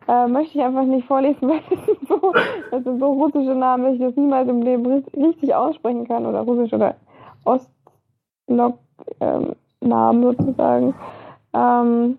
[0.08, 2.32] äh, möchte ich einfach nicht vorlesen, weil das sind so,
[2.70, 6.26] das sind so russische Namen, dass ich das niemals im Leben ri- richtig aussprechen kann
[6.26, 6.96] oder russisch oder
[7.44, 10.94] Ostblock-Namen sozusagen.
[11.52, 12.18] Ähm,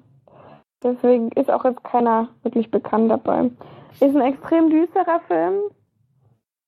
[0.84, 3.50] deswegen ist auch jetzt keiner wirklich bekannt dabei.
[4.00, 5.56] Ist ein extrem düsterer Film,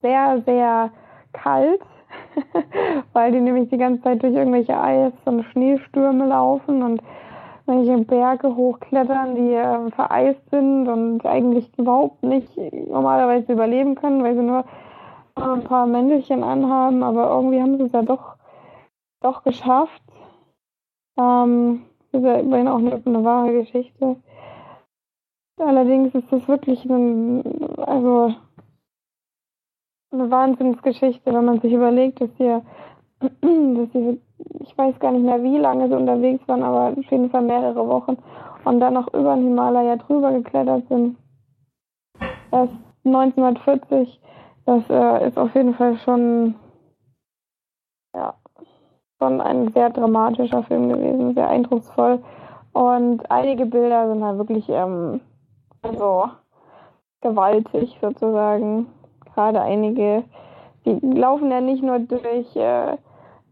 [0.02, 0.92] sehr, sehr
[1.34, 1.82] kalt,
[3.14, 7.02] weil die nämlich die ganze Zeit durch irgendwelche Eis- und Schneestürme laufen und
[7.68, 12.50] welche Berge hochklettern, die äh, vereist sind und eigentlich überhaupt nicht
[12.88, 14.66] normalerweise überleben können, weil sie nur
[15.36, 18.38] ein paar Mäntelchen anhaben, aber irgendwie haben sie es ja doch,
[19.22, 20.02] doch geschafft.
[21.20, 24.18] Ähm, das ist ja immerhin auch eine, eine wahre Geschichte.
[25.60, 27.44] Allerdings ist das wirklich ein,
[27.78, 28.34] also
[30.12, 32.62] eine Wahnsinnsgeschichte, wenn man sich überlegt, dass sie,
[33.20, 34.22] dass sie,
[34.60, 37.88] ich weiß gar nicht mehr, wie lange sie unterwegs waren, aber auf jeden Fall mehrere
[37.88, 38.18] Wochen
[38.66, 41.18] und dann noch über den Himalaya drüber geklettert sind.
[42.52, 42.74] Erst
[43.06, 44.22] 1940,
[44.66, 46.56] das äh, ist auf jeden Fall schon,
[48.14, 48.34] ja,
[49.20, 52.24] schon ein sehr dramatischer Film gewesen, sehr eindrucksvoll.
[52.74, 55.22] Und einige Bilder sind halt wirklich, ähm,
[55.82, 56.30] also
[57.22, 58.88] gewaltig sozusagen
[59.34, 60.24] gerade einige,
[60.86, 62.98] die laufen ja nicht nur durch, äh,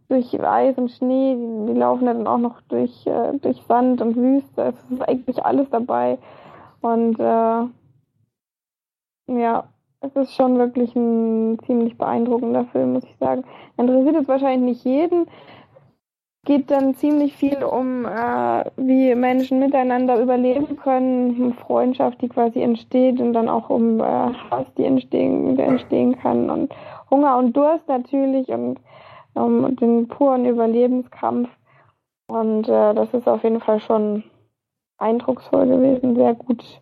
[0.07, 4.15] durch Eis und Schnee, die, die laufen dann auch noch durch, äh, durch Sand und
[4.15, 4.73] Wüste.
[4.73, 6.18] Es ist eigentlich alles dabei.
[6.82, 7.64] Und äh,
[9.27, 9.64] ja,
[10.02, 13.44] es ist schon wirklich ein ziemlich beeindruckender Film, muss ich sagen.
[13.77, 15.26] Interessiert es wahrscheinlich nicht jeden.
[16.45, 23.19] Geht dann ziemlich viel um, äh, wie Menschen miteinander überleben können, Freundschaft, die quasi entsteht
[23.19, 26.72] und dann auch um äh, Hass, die entstehen, der entstehen kann und
[27.10, 28.80] Hunger und Durst natürlich und
[29.36, 31.49] um den puren Überlebenskampf.
[32.28, 34.24] Und äh, das ist auf jeden Fall schon
[34.98, 36.82] eindrucksvoll gewesen, sehr gut,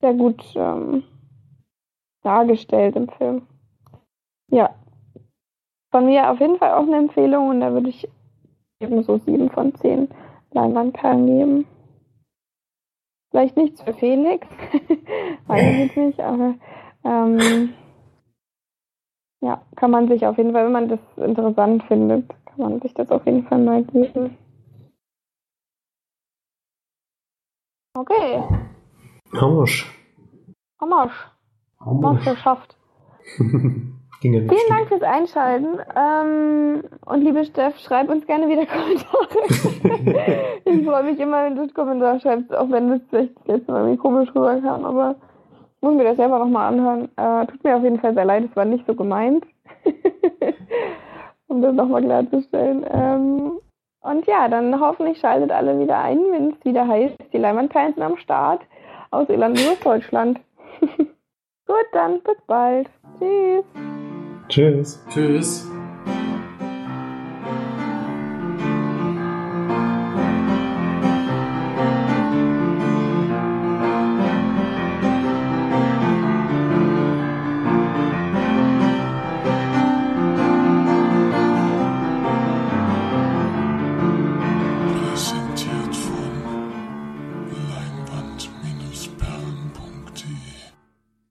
[0.00, 1.02] sehr gut ähm,
[2.22, 3.46] dargestellt im Film.
[4.48, 4.74] Ja.
[5.90, 8.08] Von mir auf jeden Fall auch eine Empfehlung und da würde ich
[8.80, 10.08] eben so sieben von zehn
[10.52, 11.66] Leinwandperlen geben.
[13.30, 14.46] Vielleicht nichts für Felix,
[15.46, 16.54] weiß ich nicht, aber
[17.04, 17.74] ähm,
[19.40, 22.94] ja, kann man sich auf jeden Fall, wenn man das interessant findet, kann man sich
[22.94, 24.36] das auf jeden Fall mal geben.
[27.94, 28.42] Okay.
[29.32, 29.86] Hammersch.
[30.80, 31.30] Hammersch.
[31.80, 32.76] Hammersch geschafft.
[34.20, 35.78] Vielen Dank fürs Einschalten.
[35.96, 40.60] Ähm, und liebe Steff, schreib uns gerne wieder Kommentare.
[40.66, 43.80] ich freue mich immer, wenn du einen Kommentar schreibst, auch wenn das vielleicht letzte Mal
[43.80, 45.16] irgendwie komisch rüberkam, aber
[45.80, 47.08] muss mir das selber nochmal anhören.
[47.16, 49.44] Äh, tut mir auf jeden Fall sehr leid, es war nicht so gemeint.
[51.50, 52.86] um das nochmal klarzustellen.
[52.90, 53.52] Ähm,
[54.02, 57.38] und ja, dann hoffentlich schaltet alle wieder ein, wenn es wieder heißt, die
[57.94, 58.62] sind am Start
[59.10, 60.40] aus Irland und Deutschland.
[61.66, 62.88] Gut, dann bis bald.
[63.18, 63.64] Tschüss.
[64.48, 65.06] Tschüss.
[65.10, 65.79] Tschüss.